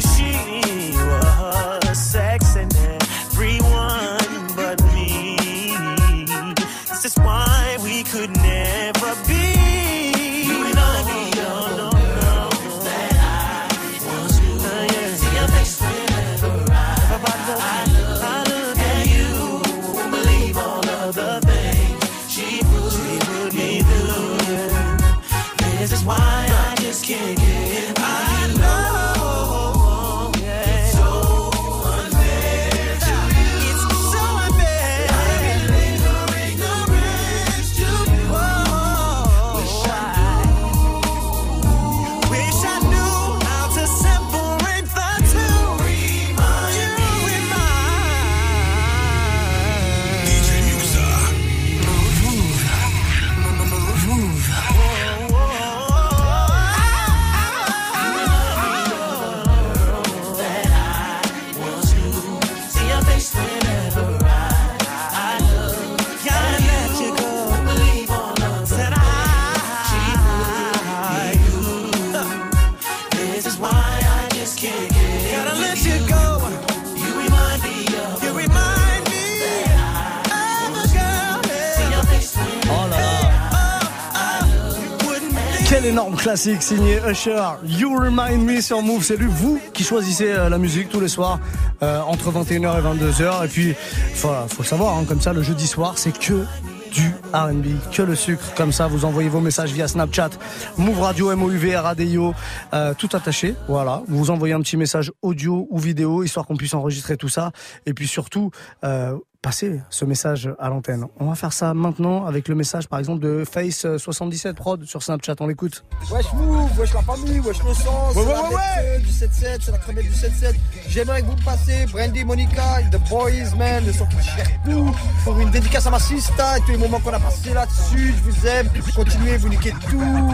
Classique 86.30 86.62
signé 86.62 87.00
Usher. 87.10 87.42
You 87.66 87.98
Remind 87.98 88.46
Me 88.46 88.62
sur 88.62 88.84
Move. 88.84 89.04
C'est 89.04 89.18
lui, 89.18 89.26
vous, 89.28 89.60
qui 89.74 89.84
choisissez 89.84 90.32
euh, 90.32 90.48
la 90.48 90.60
musique 90.60 90.88
tous 90.90 91.00
les 91.00 91.08
soirs 91.08 91.40
euh, 91.82 92.02
entre 92.02 92.32
21h 92.32 92.78
et 92.78 93.02
22h. 93.02 93.46
Et 93.46 93.48
puis, 93.48 93.74
faut, 94.14 94.30
faut 94.48 94.62
savoir, 94.62 94.96
hein, 94.96 95.06
comme 95.08 95.22
ça, 95.22 95.34
le 95.34 95.42
jeudi 95.42 95.66
soir, 95.66 95.98
c'est 95.98 96.16
que 96.16 96.46
du 96.92 97.16
R&B, 97.34 97.66
que 97.92 98.02
le 98.02 98.16
sucre. 98.16 98.54
Comme 98.56 98.72
ça, 98.72 98.88
vous 98.88 99.06
envoyez 99.06 99.30
vos 99.30 99.40
messages 99.40 99.72
via 99.72 99.88
Snapchat, 99.88 100.32
Move 100.78 101.02
Radio, 101.02 101.36
MOUV, 101.36 101.76
RADIO, 101.76 102.34
euh, 102.74 102.94
tout 102.94 103.10
attaché. 103.14 103.56
Voilà, 103.68 104.04
vous 104.08 104.30
envoyez 104.32 104.54
un 104.54 104.62
petit 104.62 104.78
message 104.78 105.12
audio 105.22 105.68
ou 105.70 105.80
vidéo, 105.80 106.24
histoire 106.24 106.46
qu'on 106.46 106.58
puisse 106.58 106.74
enregistrer 106.74 107.18
tout 107.18 107.30
ça. 107.30 107.52
Et 107.86 107.94
puis 107.94 108.08
surtout, 108.08 108.52
euh, 108.84 109.18
passer 109.42 109.80
ce 109.90 110.04
message 110.04 110.50
à 110.60 110.68
l'antenne. 110.68 111.06
On 111.18 111.28
va 111.30 111.36
faire 111.36 111.54
ça 111.54 111.74
maintenant 111.74 112.26
avec 112.26 112.50
le 112.50 112.56
message, 112.56 112.90
par 112.90 113.00
exemple, 113.00 113.22
de 113.22 113.46
Face77 113.46 114.54
Prod 114.54 114.84
sur 114.84 115.02
Snapchat. 115.02 115.36
On 115.40 115.48
l'écoute. 115.48 115.86
Wesh 116.12 116.26
Move, 116.34 116.78
wesh 116.78 116.94
la 116.94 117.02
famille, 117.02 117.40
wesh 117.40 117.64
le 117.64 117.74
sens, 117.74 118.16
Ouais, 118.16 118.22
ouais, 118.26 118.34
la 118.34 118.42
ouais, 118.50 119.00
du 119.00 119.08
7-7, 119.08 119.60
c'est 119.62 119.72
la 119.72 119.78
crème 119.78 119.96
du 120.02 120.10
7-7. 120.10 120.56
J'aimerais 120.90 121.22
que 121.22 121.28
vous 121.28 121.36
passiez 121.46 121.86
Brandy, 121.86 122.26
Monica, 122.26 122.82
The 122.92 123.00
Boys, 123.10 123.56
man, 123.58 123.86
le 123.86 123.94
son 123.94 124.06
qui 124.08 124.18
gère 124.22 124.46
tout. 124.66 124.94
Pour 125.24 125.40
une 125.40 125.50
dédicace 125.52 125.88
à 125.88 125.92
ma 125.92 126.00
sista 126.00 126.58
et 126.58 126.62
tous 126.62 126.72
les 126.72 126.78
moments 126.78 127.00
qu'on 127.00 127.14
a 127.14 127.20
passés 127.20 127.54
là-dessus, 127.54 128.14
je 128.18 128.30
vous 128.30 128.46
aime. 128.48 128.68
Continuez, 128.94 129.38
vous 129.38 129.48
niquez 129.50 129.72
tout. 129.90 130.34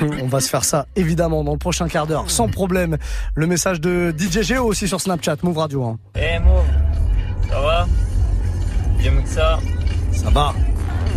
On 0.22 0.26
va 0.26 0.40
se 0.40 0.48
faire 0.48 0.64
ça, 0.64 0.86
évidemment, 0.96 1.44
dans 1.44 1.52
le 1.52 1.58
prochain 1.58 1.86
quart 1.88 2.06
d'heure, 2.06 2.30
sans 2.30 2.48
problème. 2.48 2.96
Le 3.34 3.46
message 3.46 3.80
de 3.80 4.14
DJ 4.16 4.40
Geo 4.42 4.64
aussi 4.64 4.88
sur 4.88 5.00
Snapchat, 5.02 5.36
Move 5.42 5.58
Radio. 5.58 5.84
hein. 5.84 5.98
Eh 6.16 6.38
Mo, 6.38 6.60
ça 7.50 7.60
va? 7.60 7.86
J'ai 9.00 9.10
mieux 9.10 9.22
que 9.22 9.28
ça. 9.28 9.58
Ça 10.12 10.30
va. 10.30 10.54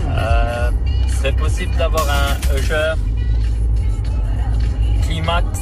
Euh, 0.10 0.72
serait 1.08 1.32
possible 1.34 1.76
d'avoir 1.78 2.06
un 2.10 2.58
Usher, 2.58 2.94
Climax 5.04 5.60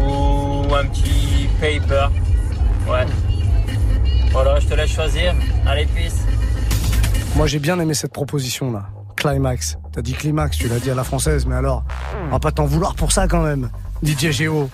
ou 0.00 0.74
un 0.74 0.86
petit 0.86 1.48
Paper. 1.60 2.08
Ouais. 2.88 3.06
Voilà, 4.32 4.58
je 4.60 4.66
te 4.66 4.74
laisse 4.74 4.90
choisir. 4.90 5.34
Allez, 5.66 5.86
peace. 5.86 6.24
Moi, 7.36 7.46
j'ai 7.46 7.58
bien 7.58 7.78
aimé 7.78 7.94
cette 7.94 8.12
proposition-là. 8.12 8.88
Climax. 9.16 9.78
T'as 9.92 10.02
dit 10.02 10.14
climax, 10.14 10.56
tu 10.56 10.68
l'as 10.68 10.78
dit 10.78 10.90
à 10.90 10.94
la 10.94 11.04
française, 11.04 11.46
mais 11.46 11.54
alors, 11.54 11.84
on 12.26 12.30
va 12.30 12.38
pas 12.38 12.50
t'en 12.50 12.64
vouloir 12.64 12.94
pour 12.94 13.12
ça 13.12 13.28
quand 13.28 13.42
même. 13.42 13.70
DJ 14.02 14.30
Geo. 14.30 14.68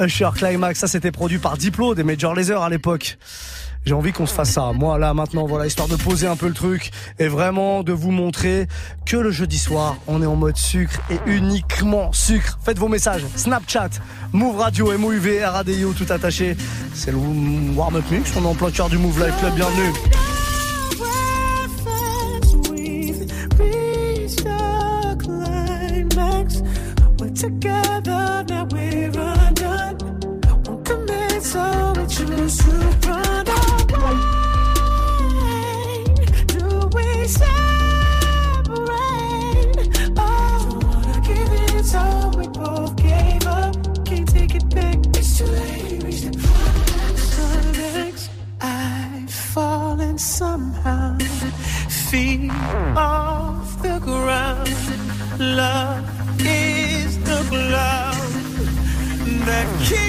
Usher 0.00 0.30
Climax, 0.34 0.78
ça 0.78 0.88
c'était 0.88 1.12
produit 1.12 1.38
par 1.38 1.56
Diplo 1.56 1.94
des 1.94 2.02
Major 2.02 2.34
Laser 2.34 2.62
à 2.62 2.68
l'époque. 2.68 3.18
J'ai 3.84 3.94
envie 3.94 4.12
qu'on 4.12 4.26
se 4.26 4.34
fasse 4.34 4.50
ça. 4.50 4.72
Moi, 4.74 4.98
là, 4.98 5.14
maintenant, 5.14 5.46
voilà, 5.46 5.66
histoire 5.66 5.88
de 5.88 5.96
poser 5.96 6.26
un 6.26 6.36
peu 6.36 6.48
le 6.48 6.54
truc 6.54 6.90
et 7.18 7.28
vraiment 7.28 7.82
de 7.82 7.92
vous 7.92 8.10
montrer 8.10 8.66
que 9.06 9.16
le 9.16 9.30
jeudi 9.30 9.58
soir, 9.58 9.96
on 10.06 10.22
est 10.22 10.26
en 10.26 10.36
mode 10.36 10.56
sucre 10.56 11.00
et 11.10 11.18
uniquement 11.26 12.12
sucre. 12.12 12.58
Faites 12.62 12.78
vos 12.78 12.88
messages. 12.88 13.24
Snapchat, 13.36 13.90
Move 14.32 14.58
Radio, 14.58 14.96
MOUV, 14.98 15.44
RADIO, 15.44 15.92
tout 15.92 16.12
attaché. 16.12 16.56
C'est 16.94 17.12
le 17.12 17.18
warm-up 17.74 18.04
mix. 18.10 18.32
On 18.36 18.44
est 18.44 18.46
en 18.46 18.54
plein 18.54 18.70
cœur 18.70 18.88
du 18.88 18.98
Move 18.98 19.24
Life 19.24 19.38
Club. 19.38 19.54
Bienvenue. 19.54 19.92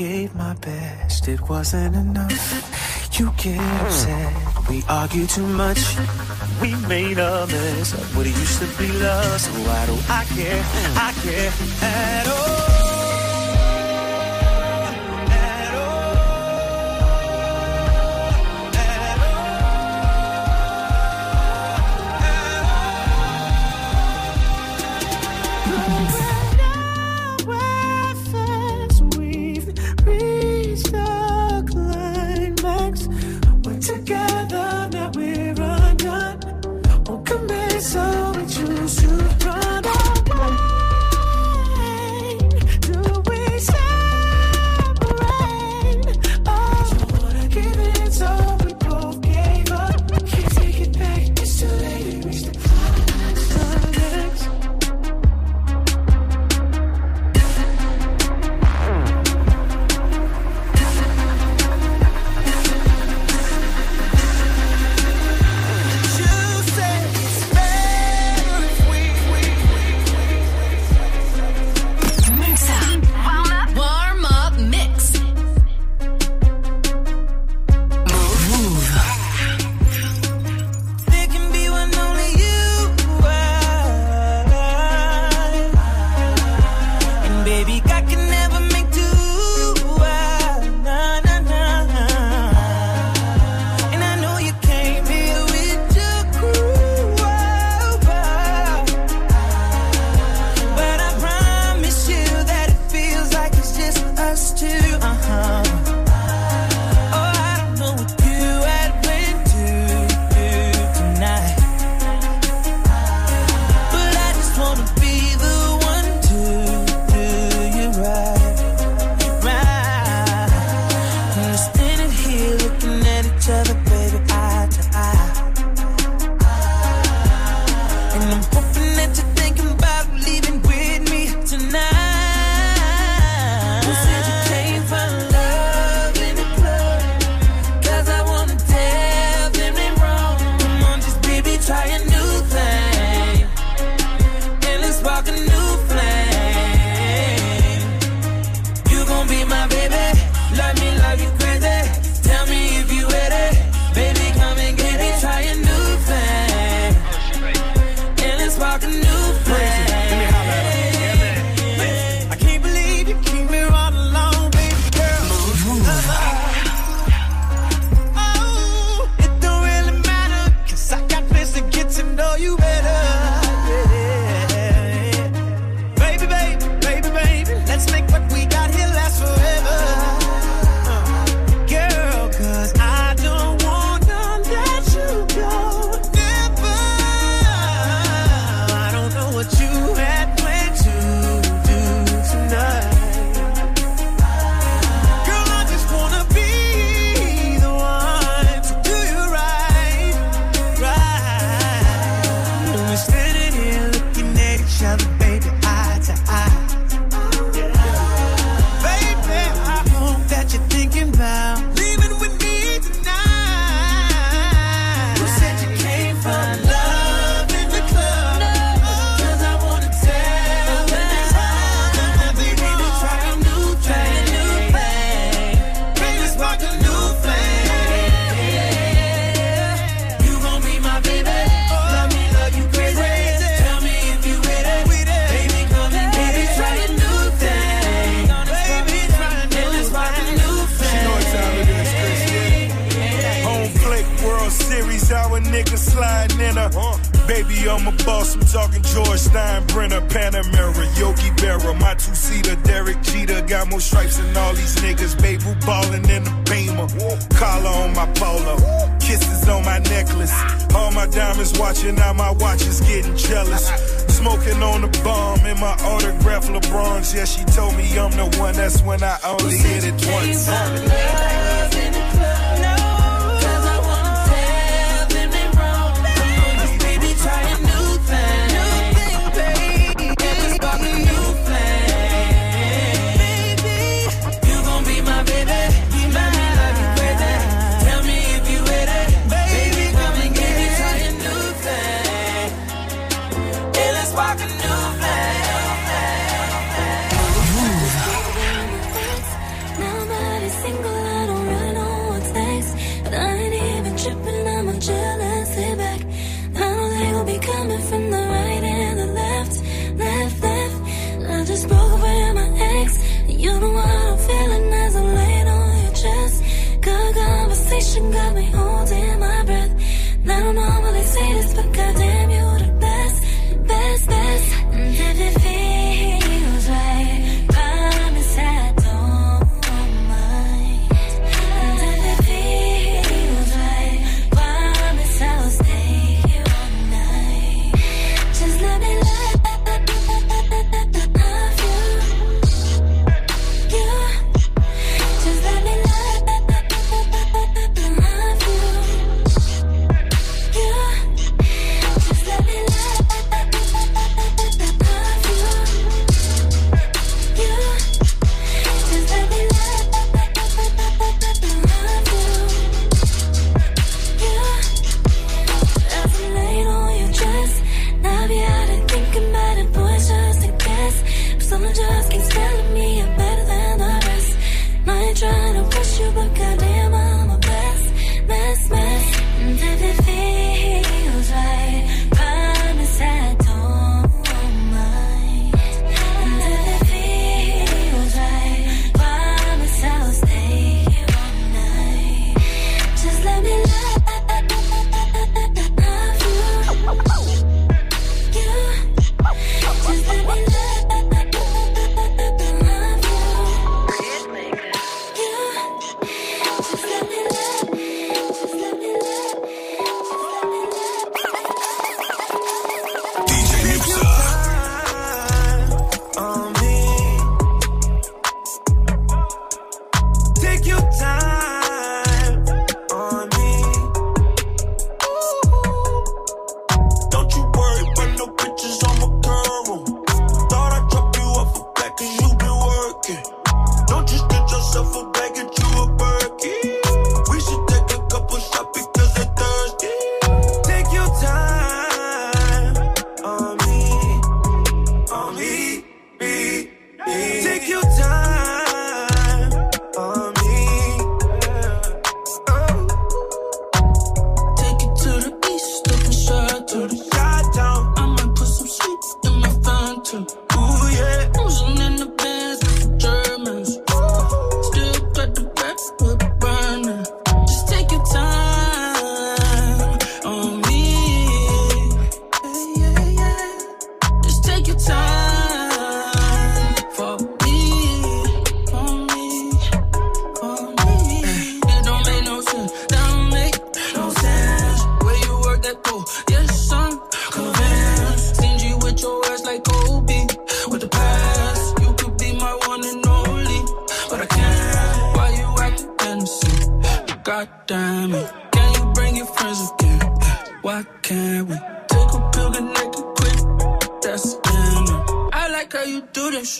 gave 0.00 0.34
my 0.34 0.54
best, 0.54 1.28
it 1.28 1.46
wasn't 1.46 1.94
enough. 1.94 3.18
You 3.18 3.30
get 3.36 3.60
upset, 3.82 4.32
we 4.70 4.82
argue 4.88 5.26
too 5.26 5.46
much. 5.46 5.80
We 6.62 6.74
made 6.88 7.18
a 7.18 7.46
mess 7.46 7.92
of 7.92 8.16
what 8.16 8.26
it 8.26 8.34
used 8.34 8.60
to 8.60 8.68
be 8.78 8.88
love. 8.92 9.38
So 9.38 9.50
why 9.68 9.84
do 9.84 9.96
I 10.08 10.24
care? 10.34 10.64
I 10.96 11.12
care 11.22 11.52
at 11.82 12.26
all. 12.28 12.49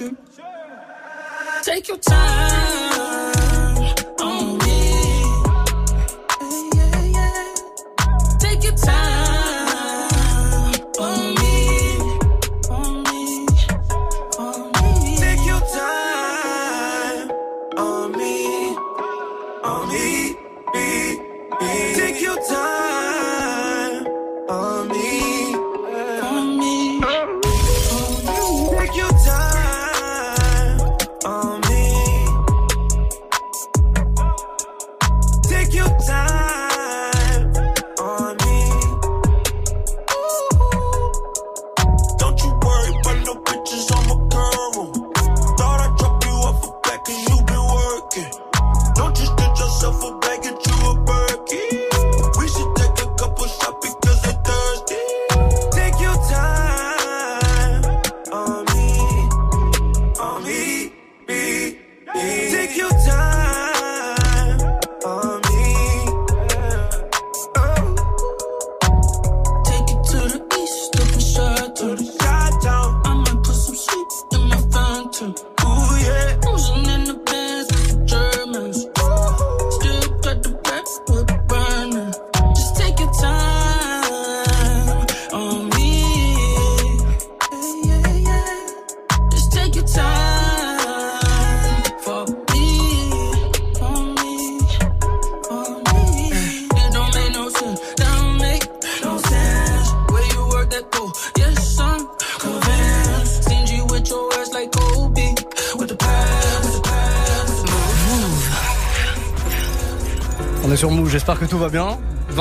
you. 0.01 0.16
Take 1.62 1.88
your 1.88 1.98
time. 1.98 3.30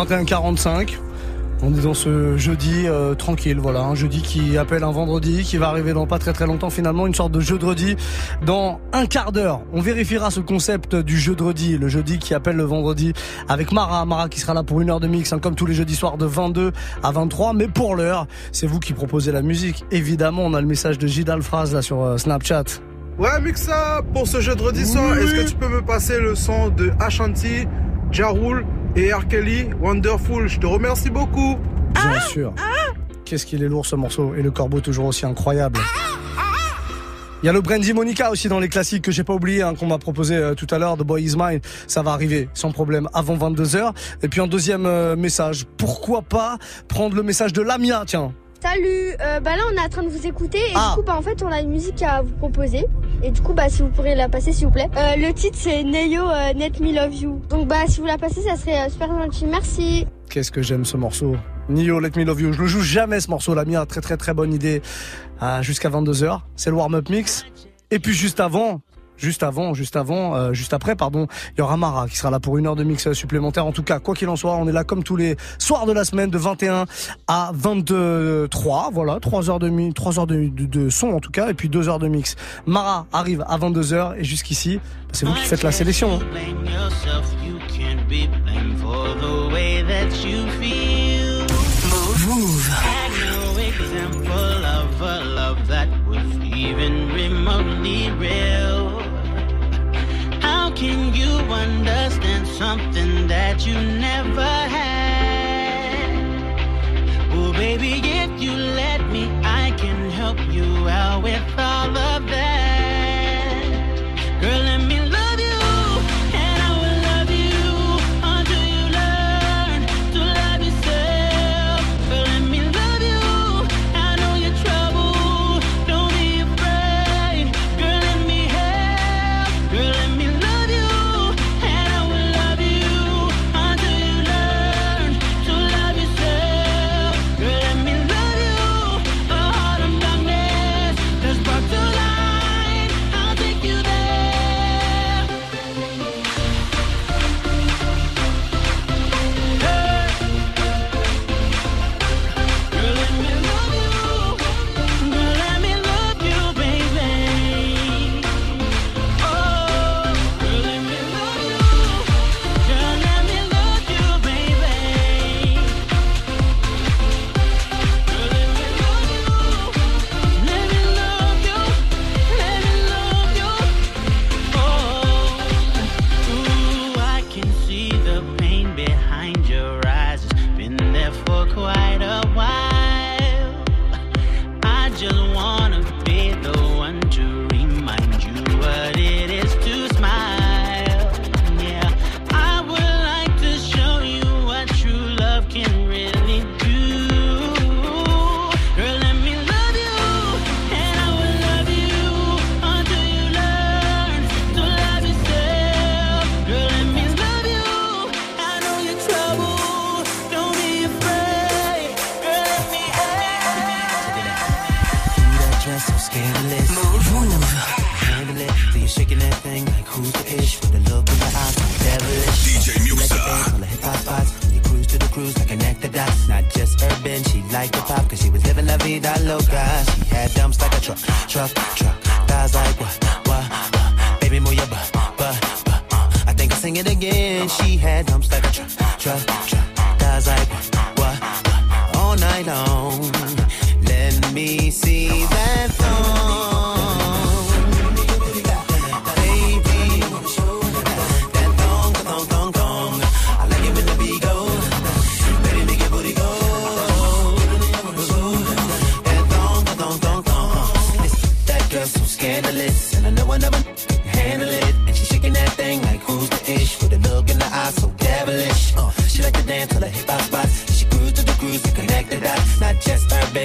21h45. 0.10 0.98
On 1.62 1.74
est 1.78 1.82
dans 1.82 1.94
ce 1.94 2.38
jeudi 2.38 2.88
euh, 2.88 3.16
tranquille, 3.16 3.58
voilà, 3.60 3.82
un 3.82 3.94
jeudi 3.94 4.22
qui 4.22 4.58
appelle 4.58 4.84
un 4.84 4.92
vendredi, 4.92 5.44
qui 5.44 5.58
va 5.58 5.68
arriver 5.68 5.92
dans 5.94 6.08
pas 6.08 6.18
très 6.18 6.32
très 6.32 6.48
longtemps 6.48 6.70
finalement, 6.70 7.06
une 7.06 7.14
sorte 7.14 7.34
de 7.34 7.42
jeudi 7.42 7.96
dans 8.46 8.80
un 8.94 9.06
quart 9.06 9.32
d'heure. 9.32 9.62
On 9.74 9.82
vérifiera 9.82 10.32
ce 10.32 10.40
concept 10.40 10.96
du 10.96 11.20
jeudi, 11.20 11.78
le 11.78 11.90
jeudi 11.90 12.18
qui 12.18 12.34
appelle 12.34 12.56
le 12.56 12.64
vendredi, 12.64 13.14
avec 13.50 13.72
Mara, 13.72 14.06
Mara 14.06 14.30
qui 14.30 14.40
sera 14.40 14.54
là 14.54 14.64
pour 14.64 14.82
une 14.82 14.90
heure 14.90 15.02
de 15.02 15.08
mix, 15.08 15.32
hein, 15.34 15.40
comme 15.40 15.56
tous 15.56 15.66
les 15.66 15.74
jeudis 15.76 15.96
soirs 15.96 16.18
de 16.18 16.26
22 16.26 16.72
à 17.04 17.12
23. 17.12 17.54
Mais 17.54 17.68
pour 17.68 17.96
l'heure, 17.96 18.26
c'est 18.52 18.66
vous 18.66 18.80
qui 18.80 18.94
proposez 18.94 19.32
la 19.32 19.42
musique. 19.42 19.84
Évidemment, 19.92 20.44
on 20.44 20.54
a 20.54 20.62
le 20.62 20.68
message 20.68 20.98
de 20.98 21.08
Gidal 21.08 21.44
Phrase 21.44 21.74
là 21.74 21.82
sur 21.82 22.02
euh, 22.02 22.18
Snapchat. 22.18 22.64
Ouais, 23.20 23.42
Mixa, 23.42 24.02
pour 24.14 24.28
ce 24.28 24.40
jeudi 24.40 24.86
soir, 24.86 25.18
est-ce 25.18 25.34
que 25.36 25.50
tu 25.50 25.56
peux 25.56 25.68
me 25.68 25.82
passer 25.82 26.20
le 26.20 26.36
son 26.36 26.70
de 26.70 26.94
Ashanti, 27.00 27.68
Jarul 28.12 28.66
et 28.96 29.14
R. 29.14 29.28
Kelly, 29.28 29.70
Wonderful 29.80 30.48
Je 30.48 30.60
te 30.60 30.66
remercie 30.66 31.10
beaucoup. 31.10 31.58
Bien 31.94 32.20
sûr. 32.22 32.54
Qu'est-ce 33.26 33.46
qu'il 33.46 33.64
est 33.64 33.68
lourd 33.68 33.86
ce 33.86 33.96
morceau 33.96 34.34
et 34.36 34.42
le 34.42 34.52
corbeau 34.52 34.82
toujours 34.82 35.06
aussi 35.06 35.26
incroyable. 35.26 35.80
Il 37.42 37.46
y 37.46 37.50
a 37.50 37.54
le 37.54 37.62
Brandy 37.62 37.94
Monica 37.94 38.32
aussi 38.32 38.50
dans 38.50 38.60
les 38.60 38.68
classiques 38.68 39.04
que 39.04 39.12
j'ai 39.12 39.24
pas 39.24 39.34
oublié 39.34 39.62
hein, 39.62 39.74
qu'on 39.74 39.88
m'a 39.88 39.98
proposé 39.98 40.36
euh, 40.36 40.56
tout 40.56 40.68
à 40.72 40.78
l'heure 40.78 40.98
The 40.98 41.04
Boy 41.04 41.24
Is 41.24 41.36
Mine, 41.38 41.62
ça 41.88 42.02
va 42.02 42.12
arriver 42.12 42.50
sans 42.54 42.72
problème 42.72 43.08
avant 43.14 43.38
22h 43.38 43.94
et 44.22 44.28
puis 44.28 44.42
un 44.42 44.48
deuxième 44.48 44.86
euh, 44.86 45.16
message, 45.16 45.66
pourquoi 45.78 46.22
pas 46.22 46.58
prendre 46.90 47.16
le 47.16 47.24
message 47.24 47.54
de 47.54 47.62
Lamia 47.62 48.04
tiens. 48.06 48.34
Salut, 48.62 49.14
euh, 49.22 49.40
bah 49.40 49.56
là 49.56 49.64
on 49.72 49.78
est 49.78 49.86
en 49.86 49.88
train 49.88 50.04
de 50.04 50.10
vous 50.10 50.28
écouter 50.28 50.58
et 50.58 50.74
Ah. 50.76 50.90
du 50.94 51.00
coup 51.02 51.06
bah 51.08 51.16
en 51.18 51.22
fait 51.22 51.42
on 51.44 51.48
a 51.52 51.62
une 51.62 51.70
musique 51.70 52.02
à 52.02 52.22
vous 52.22 52.36
proposer 52.36 52.86
et 53.24 53.32
du 53.32 53.40
coup 53.42 53.54
bah 53.54 53.70
si 53.70 53.82
vous 53.82 53.88
pourrez 53.88 54.16
la 54.16 54.28
passer 54.28 54.52
s'il 54.52 54.66
vous 54.68 54.74
plaît. 54.74 54.90
Euh, 54.98 55.16
le 55.16 55.34
titre 55.34 55.58
c'est 55.58 55.82
Neyo 55.84 56.24
euh, 56.30 56.54
Net 56.54 56.80
Me 56.82 56.94
Love 56.94 57.16
You. 57.16 57.42
Donc 57.50 57.68
bah 57.70 57.84
si 57.88 58.02
vous 58.02 58.06
la 58.06 58.18
passez 58.18 58.42
ça 58.42 58.58
serait 58.58 58.86
euh, 58.86 58.90
super 58.90 59.08
gentil. 59.08 59.46
Merci. 59.46 60.06
Qu'est-ce 60.30 60.52
que 60.52 60.62
j'aime 60.62 60.84
ce 60.84 60.98
morceau. 60.98 61.38
Nio, 61.70 62.00
Let 62.00 62.12
Me 62.18 62.24
Love 62.26 62.42
You. 62.42 62.54
Je 62.54 62.60
le 62.62 62.68
joue 62.68 62.82
jamais 62.82 63.20
ce 63.20 63.30
morceau, 63.30 63.54
Lamia, 63.56 63.86
très 63.86 64.02
très 64.02 64.18
très 64.18 64.34
bonne 64.34 64.54
idée. 64.54 64.82
Ah, 65.40 65.62
Jusqu'à 65.62 65.90
22h, 65.90 66.42
c'est 66.56 66.70
le 66.70 66.76
warm-up 66.76 67.10
mix. 67.10 67.46
Et 67.92 68.00
puis 68.00 68.14
juste 68.14 68.40
avant, 68.40 68.82
juste 69.20 69.44
avant, 69.44 69.74
juste 69.74 69.96
avant, 69.96 70.36
euh, 70.36 70.54
juste 70.54 70.74
après, 70.74 70.96
pardon, 70.96 71.28
il 71.56 71.60
y 71.60 71.62
aura 71.62 71.78
Mara 71.78 72.08
qui 72.08 72.18
sera 72.18 72.32
là 72.32 72.40
pour 72.40 72.58
une 72.58 72.66
heure 72.68 72.76
de 72.76 72.84
mix 72.84 73.06
euh, 73.08 73.14
supplémentaire. 73.14 73.66
En 73.66 73.72
tout 73.72 73.84
cas, 73.84 74.00
quoi 74.00 74.16
qu'il 74.16 74.30
en 74.30 74.36
soit, 74.36 74.56
on 74.56 74.68
est 74.68 74.72
là 74.72 74.84
comme 74.84 75.04
tous 75.04 75.16
les 75.16 75.36
soirs 75.58 75.86
de 75.86 75.92
la 75.92 76.04
semaine 76.06 76.30
de 76.30 76.38
21 76.38 76.86
à 77.28 77.52
23. 77.54 78.90
Voilà, 78.94 79.20
3 79.20 79.50
heures 79.50 79.60
de, 79.60 79.70
mi- 79.70 79.94
3 79.94 80.20
heures 80.20 80.28
de, 80.28 80.48
de, 80.50 80.66
de 80.66 80.90
son 80.90 81.10
en 81.10 81.20
tout 81.20 81.32
cas, 81.32 81.50
et 81.50 81.54
puis 81.54 81.70
2 81.70 81.90
heures 81.90 82.00
de 82.00 82.08
mix. 82.08 82.36
Mara 82.66 83.06
arrive 83.14 83.44
à 83.48 83.58
22h 83.58 84.16
et 84.18 84.24
jusqu'ici, 84.24 84.80
c'est 85.12 85.26
vous 85.26 85.34
qui 85.34 85.42
faites 85.46 85.64
la 85.64 85.72
sélection. 85.72 86.20
hein. 86.22 86.26
even 96.52 97.10
remotely 97.14 98.10
real. 98.20 98.69
Can 100.80 101.14
you 101.14 101.34
understand 101.52 102.48
something 102.48 103.28
that 103.28 103.68
you 103.68 103.74
never 103.74 104.42
had? 104.42 106.16
Oh, 107.34 107.52
baby, 107.52 108.00
if 108.02 108.42
you 108.42 108.54
let 108.54 109.02
me, 109.12 109.28
I 109.44 109.72
can 109.78 110.10
help 110.10 110.40
you 110.50 110.88
out 110.88 111.22
with 111.22 111.44
all 111.58 111.98
of 111.98 112.26
that. 112.28 112.49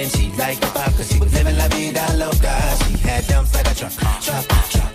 She 0.03 0.29
like 0.31 0.59
the 0.59 0.67
pop 0.67 0.91
cause 0.97 1.09
she 1.09 1.19
was 1.19 1.33
living 1.33 1.57
la 1.57 1.67
vida 1.69 2.05
loca. 2.17 2.55
She 2.83 2.97
had 2.97 3.25
dumps 3.27 3.53
like 3.53 3.71
a 3.71 3.75
truck, 3.75 3.93
truck, 4.21 4.45
truck. 4.69 4.94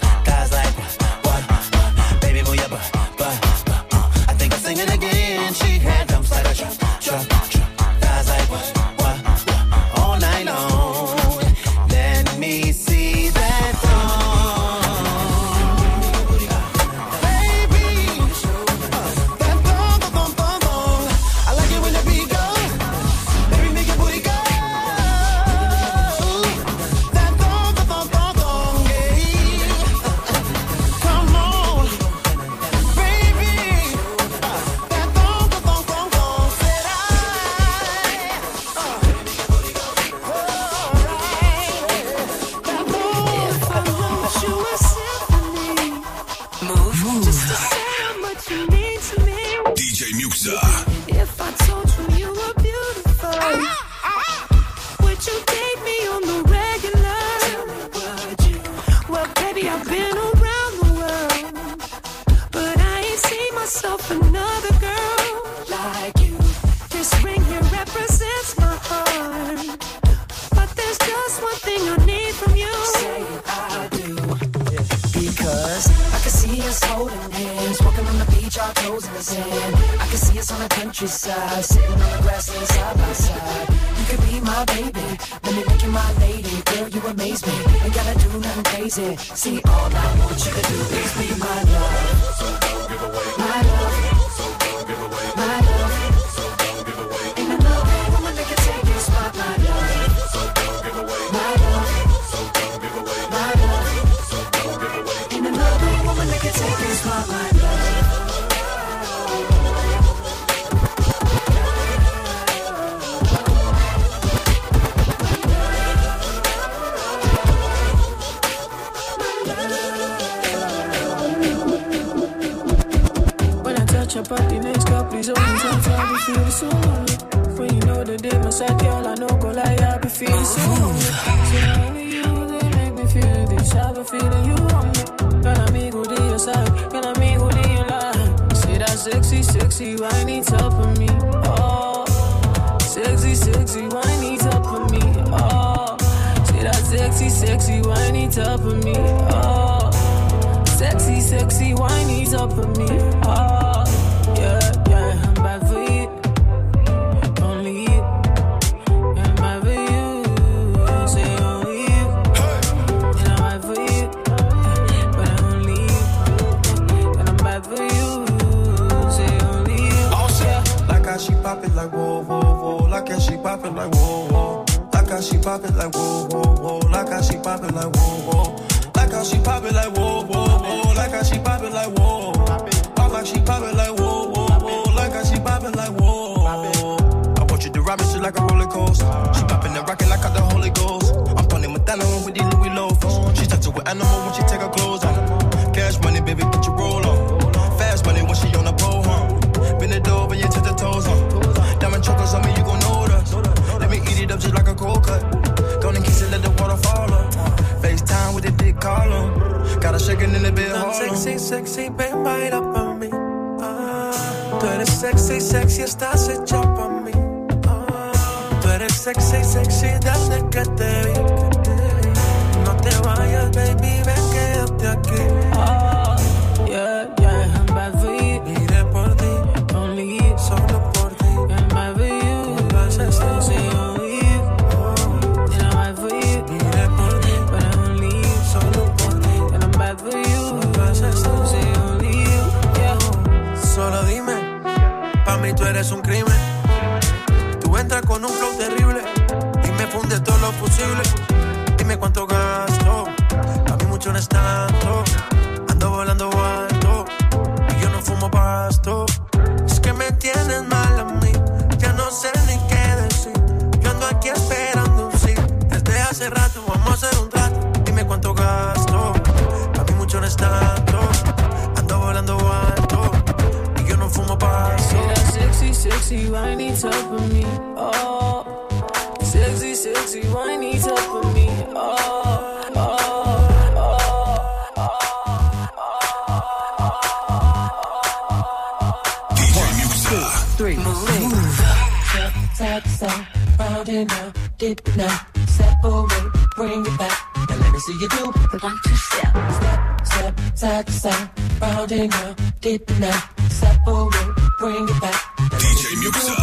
One 298.61 298.78
two 298.84 298.94
step. 298.94 299.32
Step, 299.52 300.00
step, 300.04 300.40
side 300.54 300.86
to 300.86 300.92
side, 300.92 301.30
round 301.62 301.92
and 301.92 302.14
round, 302.14 302.36
deep 302.61 302.90
in 302.90 303.00
that. 303.00 303.28
Separate, 303.48 304.34
bring 304.58 304.86
it 304.86 305.00
back. 305.00 305.20
DJ 305.56 305.96
Muxa. 306.02 306.34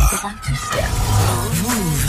Move. 1.62 2.04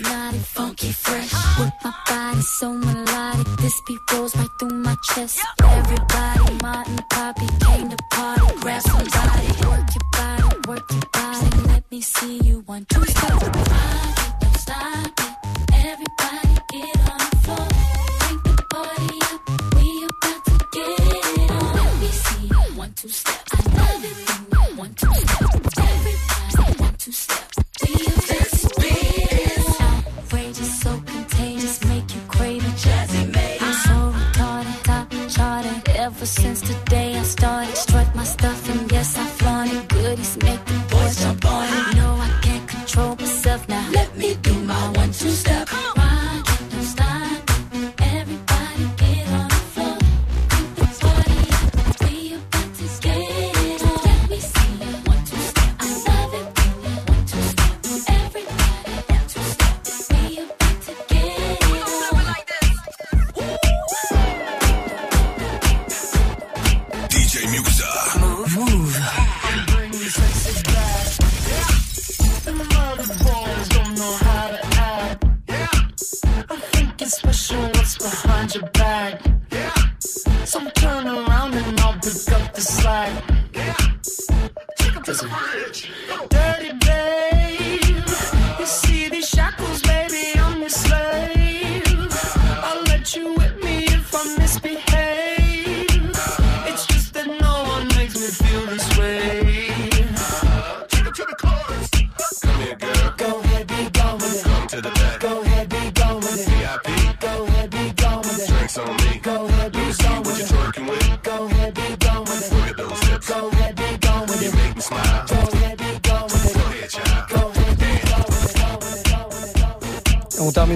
Naughty, 0.00 0.38
funky, 0.38 0.90
fresh. 0.90 1.32
With 1.58 1.72
my 1.84 1.94
body 2.08 2.40
so 2.40 2.72
melodic, 2.72 3.46
this 3.58 3.80
beat 3.86 4.00
rolls 4.12 4.34
right 4.34 4.48
through 4.58 4.70
my 4.70 4.96
chest. 5.14 5.38
Everybody, 5.62 6.54
Martin, 6.60 6.98
Poppy 7.10 7.46
came 7.64 7.88
to 7.90 7.96
party. 8.10 8.42
Grab 8.60 8.82
somebody, 8.82 9.46
work 9.68 9.88
your 9.94 10.06
body, 10.12 10.42
work 10.66 10.90
your 10.90 11.02
body. 11.12 11.68
Let 11.68 11.84
me 11.90 12.00
see 12.00 12.38
you 12.42 12.62
one, 12.66 12.84
two, 12.88 13.04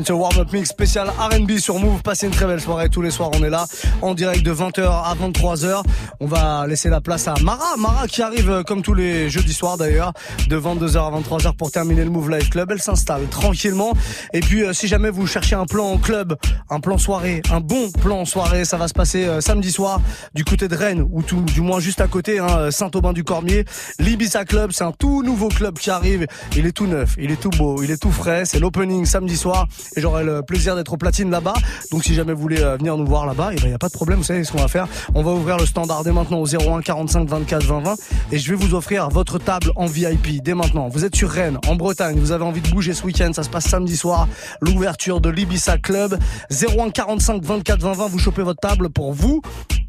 On 0.04 0.06
termine 0.06 0.28
ce 0.28 0.36
warm-up 0.36 0.52
mix 0.52 0.68
spécial 0.68 1.08
R&B 1.08 1.56
sur 1.56 1.78
Move. 1.78 2.02
Passez 2.02 2.26
une 2.26 2.32
très 2.32 2.46
belle 2.46 2.60
soirée. 2.60 2.90
Tous 2.90 3.00
les 3.00 3.10
soirs, 3.10 3.30
on 3.32 3.42
est 3.42 3.48
là 3.48 3.64
en 4.02 4.12
direct 4.12 4.42
de 4.42 4.52
20h 4.52 4.82
à 4.82 5.14
23h. 5.14 5.82
On 6.20 6.26
va 6.26 6.66
laisser 6.66 6.90
la 6.90 7.00
place 7.00 7.26
à 7.26 7.34
Mara. 7.42 7.76
Mara 7.78 8.06
qui 8.06 8.20
arrive 8.20 8.50
euh, 8.50 8.62
comme 8.62 8.82
tous 8.82 8.92
les 8.92 9.30
jeudis 9.30 9.54
soirs 9.54 9.78
d'ailleurs 9.78 10.12
de 10.48 10.58
22h 10.58 10.98
à 10.98 11.20
23h 11.20 11.56
pour 11.56 11.70
terminer 11.70 12.04
le 12.04 12.10
Move 12.10 12.30
Live 12.30 12.50
Club. 12.50 12.70
Elle 12.72 12.82
s'installe 12.82 13.26
tranquillement. 13.28 13.94
Et 14.34 14.40
puis 14.40 14.62
euh, 14.62 14.74
si 14.74 14.88
jamais 14.88 15.08
vous 15.08 15.26
cherchez 15.26 15.54
un 15.54 15.64
plan 15.64 15.86
en 15.86 15.96
club, 15.96 16.36
un 16.68 16.80
plan 16.80 16.98
soirée, 16.98 17.40
un 17.50 17.60
bon 17.60 17.90
plan 17.90 18.26
soirée, 18.26 18.66
ça 18.66 18.76
va 18.76 18.88
se 18.88 18.94
passer 18.94 19.24
euh, 19.24 19.40
samedi 19.40 19.72
soir 19.72 20.02
du 20.34 20.44
côté 20.44 20.68
de 20.68 20.76
Rennes 20.76 21.08
ou 21.10 21.22
du 21.22 21.62
moins 21.62 21.80
juste 21.80 22.02
à 22.02 22.08
côté 22.08 22.40
hein, 22.40 22.70
Saint-Aubin-du-Cormier. 22.70 23.64
L'Ibiza 24.00 24.44
Club, 24.44 24.72
c'est 24.72 24.84
un 24.84 24.92
tout 24.92 25.22
nouveau 25.22 25.48
club 25.48 25.78
qui 25.78 25.90
arrive. 25.90 26.26
Il 26.56 26.66
est 26.66 26.72
tout 26.72 26.86
neuf, 26.86 27.14
il 27.16 27.30
est 27.30 27.40
tout 27.40 27.50
beau, 27.50 27.82
il 27.82 27.90
est 27.90 28.00
tout 28.00 28.12
frais. 28.12 28.44
C'est 28.44 28.58
l'opening 28.58 29.06
samedi 29.06 29.36
soir 29.36 29.66
et 29.96 30.00
j'aurai 30.00 30.24
le 30.24 30.42
plaisir 30.42 30.76
d'être 30.76 30.92
au 30.92 30.96
platine 30.96 31.30
là-bas. 31.30 31.54
Donc 31.90 32.04
si 32.04 32.14
jamais 32.14 32.32
vous 32.32 32.40
voulez 32.40 32.60
euh, 32.60 32.76
venir 32.76 32.96
nous 32.96 33.06
voir 33.06 33.26
là-bas, 33.26 33.50
il 33.54 33.62
ben, 33.62 33.70
y 33.70 33.74
a 33.74 33.78
pas 33.78 33.88
de 33.88 33.92
problème. 33.92 34.18
Vous 34.18 34.24
savez 34.24 34.44
ce 34.44 34.52
qu'on 34.52 34.58
va 34.58 34.68
faire 34.68 34.88
On 35.14 35.22
va 35.22 35.32
ouvrir 35.32 35.56
le 35.56 35.66
standard 35.66 36.04
dès 36.04 36.12
maintenant 36.12 36.38
au 36.38 36.46
01 36.46 36.80
45 36.80 37.28
24 37.28 37.64
20 37.64 37.80
20 37.80 37.94
et 38.32 38.38
je 38.38 38.50
vais 38.50 38.56
vous 38.56 38.74
offrir 38.74 39.08
votre 39.08 39.38
table 39.38 39.70
en 39.76 39.86
VIP 39.86 40.42
dès 40.42 40.54
maintenant. 40.54 40.88
Vous 40.88 41.04
êtes 41.04 41.16
sur 41.16 41.30
Rennes, 41.30 41.58
en 41.68 41.76
Bretagne, 41.76 42.18
vous 42.18 42.32
avez 42.32 42.44
envie 42.44 42.60
de 42.60 42.70
bouger 42.70 42.94
ce 42.94 43.04
week-end, 43.04 43.32
ça 43.32 43.42
se 43.42 43.50
passe 43.50 43.66
samedi 43.66 43.96
soir, 43.96 44.28
l'ouverture 44.60 45.20
de 45.20 45.28
l'Ibissa 45.28 45.78
Club. 45.78 46.18
01 46.50 46.90
45 46.90 47.42
24 47.42 47.80
20 47.80 47.92
20, 47.92 48.06
vous 48.08 48.18
chopez 48.18 48.42
votre 48.42 48.60
table 48.60 48.90
pour 48.90 49.12
vous 49.12 49.42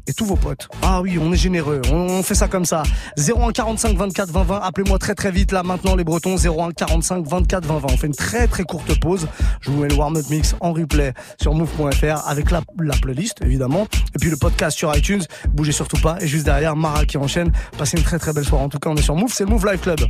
et 0.06 0.12
tous 0.12 0.24
vos 0.24 0.36
potes. 0.36 0.68
Ah 0.82 1.00
oui, 1.00 1.18
on 1.20 1.32
est 1.32 1.36
généreux, 1.36 1.82
on, 1.92 2.22
fait 2.22 2.34
ça 2.34 2.48
comme 2.48 2.64
ça. 2.64 2.82
01 3.18 3.52
45 3.52 3.96
24 3.96 4.30
20 4.30 4.42
20, 4.42 4.60
appelez-moi 4.60 4.98
très 4.98 5.14
très 5.14 5.30
vite 5.30 5.52
là 5.52 5.62
maintenant 5.62 5.96
les 5.96 6.04
Bretons 6.04 6.36
01 6.36 6.72
45 6.72 7.26
24 7.26 7.66
20 7.66 7.78
20. 7.78 7.86
On 7.92 7.96
fait 7.96 8.06
une 8.06 8.14
très 8.14 8.46
très 8.46 8.64
courte 8.64 8.98
pause. 9.00 9.28
Je 9.60 9.70
vous 9.70 9.80
mets 9.80 9.88
le 9.88 9.94
warm-up 9.94 10.24
mix 10.30 10.54
en 10.60 10.72
replay 10.72 11.12
sur 11.40 11.54
move.fr 11.54 12.28
avec 12.28 12.50
la, 12.50 12.62
la 12.80 12.96
playlist 12.96 13.42
évidemment 13.42 13.86
et 14.14 14.18
puis 14.20 14.30
le 14.30 14.36
podcast 14.36 14.76
sur 14.76 14.94
iTunes. 14.96 15.22
Bougez 15.50 15.72
surtout 15.72 16.00
pas 16.00 16.18
et 16.20 16.26
juste 16.26 16.44
derrière 16.44 16.76
Mara 16.76 17.04
qui 17.04 17.18
enchaîne. 17.18 17.52
Passez 17.78 17.96
une 17.96 18.04
très 18.04 18.18
très 18.18 18.32
belle 18.32 18.44
soirée. 18.44 18.64
En 18.64 18.68
tout 18.68 18.78
cas, 18.78 18.90
on 18.90 18.96
est 18.96 19.02
sur 19.02 19.14
Move, 19.16 19.32
c'est 19.32 19.44
le 19.44 19.50
Move 19.50 19.66
Live 19.66 19.80
Club. 19.80 20.00